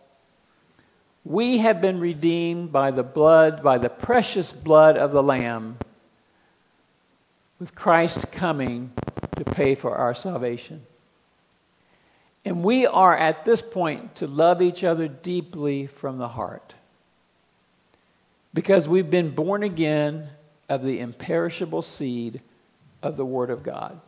we 1.25 1.57
have 1.57 1.81
been 1.81 1.99
redeemed 1.99 2.71
by 2.71 2.91
the 2.91 3.03
blood, 3.03 3.61
by 3.61 3.77
the 3.77 3.89
precious 3.89 4.53
blood 4.53 4.97
of 4.97 5.11
the 5.11 5.21
Lamb, 5.21 5.77
with 7.59 7.75
Christ 7.75 8.31
coming 8.31 8.91
to 9.35 9.43
pay 9.43 9.75
for 9.75 9.95
our 9.95 10.15
salvation. 10.15 10.85
And 12.47 12.63
we 12.63 12.85
are 12.85 13.13
at 13.13 13.43
this 13.43 13.61
point 13.61 14.15
to 14.15 14.25
love 14.25 14.61
each 14.61 14.85
other 14.85 15.09
deeply 15.09 15.85
from 15.85 16.17
the 16.17 16.29
heart. 16.29 16.75
Because 18.53 18.87
we've 18.87 19.09
been 19.09 19.35
born 19.35 19.63
again 19.63 20.29
of 20.69 20.81
the 20.81 21.01
imperishable 21.01 21.81
seed 21.81 22.39
of 23.03 23.17
the 23.17 23.25
Word 23.25 23.49
of 23.49 23.63
God. 23.63 23.99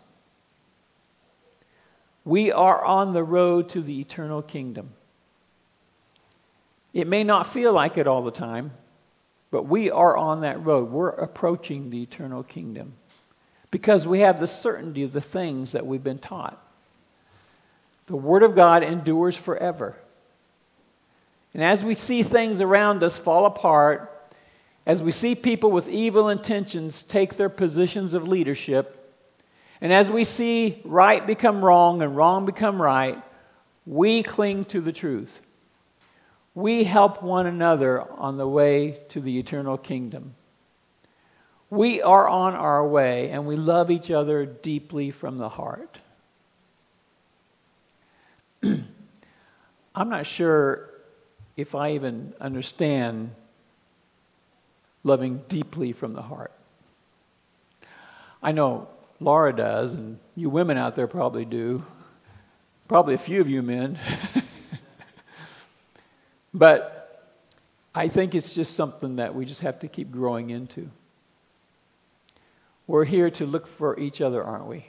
We 2.24 2.50
are 2.50 2.82
on 2.82 3.12
the 3.12 3.26
road 3.26 3.68
to 3.72 3.82
the 3.82 4.00
eternal 4.00 4.42
kingdom. 4.42 4.92
It 6.94 7.08
may 7.08 7.26
not 7.26 7.46
feel 7.46 7.74
like 7.74 7.98
it 7.98 8.08
all 8.08 8.24
the 8.24 8.32
time, 8.32 8.72
but 9.52 9.64
we 9.64 9.92
are 9.92 10.16
on 10.16 10.40
that 10.42 10.64
road. 10.64 10.92
We're 10.92 11.10
approaching 11.10 11.90
the 11.90 12.04
eternal 12.04 12.44
kingdom 12.44 12.94
because 13.70 14.08
we 14.08 14.22
have 14.22 14.40
the 14.40 14.48
certainty 14.48 15.04
of 15.04 15.12
the 15.12 15.20
things 15.20 15.74
that 15.74 15.86
we've 15.86 16.02
been 16.02 16.20
taught. 16.20 16.68
The 18.10 18.16
Word 18.16 18.42
of 18.42 18.56
God 18.56 18.82
endures 18.82 19.36
forever. 19.36 19.96
And 21.54 21.62
as 21.64 21.84
we 21.84 21.94
see 21.94 22.24
things 22.24 22.60
around 22.60 23.04
us 23.04 23.20
fall 23.20 23.46
apart, 23.46 24.32
as 24.84 25.04
we 25.04 25.12
see 25.12 25.36
people 25.36 25.70
with 25.70 25.88
evil 25.88 26.28
intentions 26.30 27.04
take 27.04 27.36
their 27.36 27.50
positions 27.50 28.16
of 28.16 28.28
leadership, 28.28 28.96
and 29.80 29.94
as 29.94 30.10
we 30.10 30.24
see 30.24 30.82
right 30.86 31.26
become 31.26 31.64
wrong 31.64 32.02
and 32.02 32.18
wrong 32.18 32.48
become 32.48 32.82
right, 32.82 33.22
we 33.86 34.24
cling 34.24 34.66
to 34.66 34.82
the 34.82 34.92
truth. 34.92 35.42
We 36.56 36.86
help 36.86 37.22
one 37.22 37.46
another 37.46 38.02
on 38.12 38.38
the 38.38 38.48
way 38.48 39.02
to 39.10 39.22
the 39.22 39.38
eternal 39.38 39.78
kingdom. 39.78 40.34
We 41.70 42.02
are 42.02 42.28
on 42.28 42.56
our 42.56 42.88
way 42.88 43.30
and 43.30 43.46
we 43.46 43.56
love 43.56 43.92
each 43.92 44.10
other 44.10 44.48
deeply 44.48 45.12
from 45.12 45.38
the 45.38 45.50
heart. 45.50 46.00
I'm 49.96 50.10
not 50.10 50.26
sure 50.26 50.90
if 51.58 51.76
I 51.76 51.92
even 51.92 52.34
understand 52.40 53.32
loving 55.04 55.42
deeply 55.48 55.94
from 55.94 56.14
the 56.14 56.22
heart. 56.22 56.52
I 58.42 58.52
know 58.52 58.88
Laura 59.20 59.54
does, 59.54 59.94
and 59.94 60.20
you 60.36 60.50
women 60.50 60.78
out 60.78 60.96
there 60.96 61.08
probably 61.08 61.46
do. 61.46 61.84
Probably 62.88 63.14
a 63.14 63.20
few 63.20 63.42
of 63.42 63.50
you 63.50 63.62
men. 63.62 64.00
but 66.54 67.36
I 67.94 68.08
think 68.08 68.36
it's 68.36 68.54
just 68.54 68.76
something 68.76 69.18
that 69.18 69.36
we 69.36 69.46
just 69.46 69.62
have 69.62 69.80
to 69.80 69.88
keep 69.88 70.12
growing 70.12 70.50
into. 70.50 70.90
We're 72.88 73.06
here 73.06 73.30
to 73.32 73.46
look 73.46 73.68
for 73.68 74.00
each 74.00 74.22
other, 74.22 74.44
aren't 74.44 74.66
we? 74.66 74.86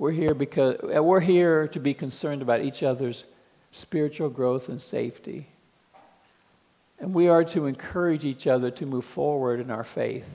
We're 0.00 0.12
here 0.12 0.32
because 0.32 0.76
uh, 0.96 1.02
we're 1.02 1.20
here 1.20 1.68
to 1.68 1.78
be 1.78 1.92
concerned 1.92 2.40
about 2.40 2.62
each 2.62 2.82
other's 2.82 3.24
spiritual 3.70 4.30
growth 4.30 4.70
and 4.70 4.80
safety. 4.80 5.46
And 6.98 7.12
we 7.12 7.28
are 7.28 7.44
to 7.44 7.66
encourage 7.66 8.24
each 8.24 8.46
other 8.46 8.70
to 8.70 8.86
move 8.86 9.04
forward 9.04 9.60
in 9.60 9.70
our 9.70 9.84
faith, 9.84 10.26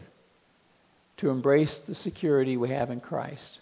to 1.18 1.32
embrace 1.32 1.80
the 1.80 1.96
security 1.96 2.58
we 2.58 2.70
have 2.70 2.92
in 2.92 3.00
Christ. 3.00 3.60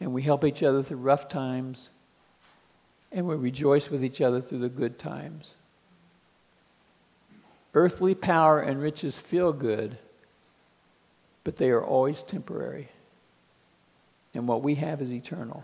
And 0.00 0.14
we 0.14 0.22
help 0.22 0.42
each 0.46 0.62
other 0.62 0.82
through 0.82 0.96
rough 0.96 1.28
times, 1.28 1.90
and 3.12 3.26
we 3.26 3.34
rejoice 3.34 3.90
with 3.90 4.02
each 4.02 4.22
other 4.22 4.40
through 4.40 4.60
the 4.60 4.70
good 4.70 4.98
times. 4.98 5.54
Earthly 7.74 8.14
power 8.14 8.58
and 8.58 8.80
riches 8.80 9.18
feel 9.18 9.52
good, 9.52 9.98
but 11.44 11.58
they 11.58 11.68
are 11.68 11.84
always 11.84 12.22
temporary 12.22 12.88
and 14.34 14.46
what 14.46 14.62
we 14.62 14.76
have 14.76 15.00
is 15.02 15.12
eternal. 15.12 15.62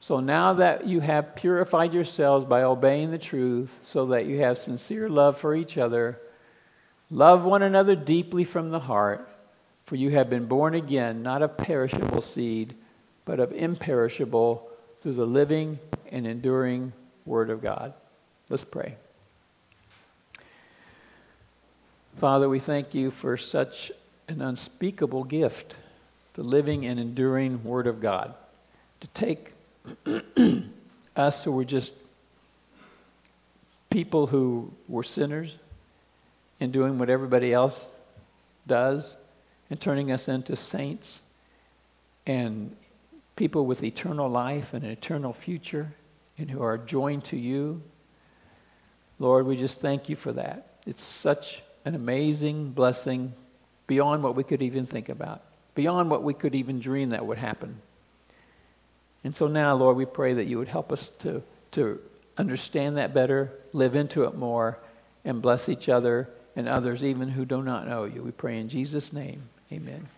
So 0.00 0.18
now 0.18 0.54
that 0.54 0.86
you 0.86 1.00
have 1.00 1.36
purified 1.36 1.92
yourselves 1.92 2.44
by 2.44 2.62
obeying 2.62 3.10
the 3.10 3.18
truth, 3.18 3.70
so 3.84 4.06
that 4.06 4.26
you 4.26 4.40
have 4.40 4.58
sincere 4.58 5.08
love 5.08 5.38
for 5.38 5.54
each 5.54 5.78
other, 5.78 6.18
love 7.10 7.44
one 7.44 7.62
another 7.62 7.94
deeply 7.94 8.42
from 8.44 8.70
the 8.70 8.80
heart, 8.80 9.28
for 9.86 9.96
you 9.96 10.10
have 10.10 10.28
been 10.28 10.46
born 10.46 10.74
again, 10.74 11.22
not 11.22 11.42
of 11.42 11.56
perishable 11.56 12.22
seed, 12.22 12.74
but 13.24 13.38
of 13.38 13.52
imperishable, 13.52 14.68
through 15.02 15.14
the 15.14 15.26
living 15.26 15.78
and 16.10 16.26
enduring 16.26 16.92
Word 17.24 17.50
of 17.50 17.62
God. 17.62 17.92
Let's 18.48 18.64
pray. 18.64 18.96
Father, 22.20 22.50
we 22.50 22.58
thank 22.58 22.92
you 22.92 23.10
for 23.10 23.38
such 23.38 23.90
an 24.28 24.42
unspeakable 24.42 25.24
gift, 25.24 25.78
the 26.34 26.42
living 26.42 26.84
and 26.84 27.00
enduring 27.00 27.64
Word 27.64 27.86
of 27.86 27.98
God. 27.98 28.34
To 29.00 29.06
take 29.08 29.54
us 31.16 31.42
who 31.42 31.50
were 31.50 31.64
just 31.64 31.94
people 33.88 34.26
who 34.26 34.70
were 34.86 35.02
sinners 35.02 35.56
and 36.60 36.70
doing 36.74 36.98
what 36.98 37.08
everybody 37.08 37.54
else 37.54 37.86
does 38.66 39.16
and 39.70 39.80
turning 39.80 40.12
us 40.12 40.28
into 40.28 40.56
saints 40.56 41.22
and 42.26 42.76
people 43.34 43.64
with 43.64 43.82
eternal 43.82 44.28
life 44.28 44.74
and 44.74 44.84
an 44.84 44.90
eternal 44.90 45.32
future 45.32 45.94
and 46.36 46.50
who 46.50 46.62
are 46.62 46.76
joined 46.76 47.24
to 47.24 47.38
you. 47.38 47.80
Lord, 49.18 49.46
we 49.46 49.56
just 49.56 49.80
thank 49.80 50.10
you 50.10 50.16
for 50.16 50.32
that. 50.34 50.66
It's 50.86 51.02
such 51.02 51.62
an 51.84 51.94
amazing 51.94 52.70
blessing 52.70 53.32
beyond 53.86 54.22
what 54.22 54.36
we 54.36 54.44
could 54.44 54.62
even 54.62 54.86
think 54.86 55.08
about, 55.08 55.42
beyond 55.74 56.10
what 56.10 56.22
we 56.22 56.34
could 56.34 56.54
even 56.54 56.80
dream 56.80 57.10
that 57.10 57.26
would 57.26 57.38
happen. 57.38 57.80
And 59.24 59.34
so 59.36 59.48
now, 59.48 59.74
Lord, 59.74 59.96
we 59.96 60.06
pray 60.06 60.34
that 60.34 60.46
you 60.46 60.58
would 60.58 60.68
help 60.68 60.92
us 60.92 61.10
to, 61.20 61.42
to 61.72 62.00
understand 62.38 62.96
that 62.96 63.12
better, 63.12 63.52
live 63.72 63.94
into 63.94 64.24
it 64.24 64.34
more, 64.34 64.78
and 65.24 65.42
bless 65.42 65.68
each 65.68 65.88
other 65.88 66.28
and 66.56 66.68
others, 66.68 67.04
even 67.04 67.28
who 67.28 67.44
do 67.44 67.62
not 67.62 67.86
know 67.86 68.04
you. 68.04 68.22
We 68.22 68.30
pray 68.30 68.58
in 68.58 68.68
Jesus' 68.68 69.12
name. 69.12 69.42
Amen. 69.72 70.08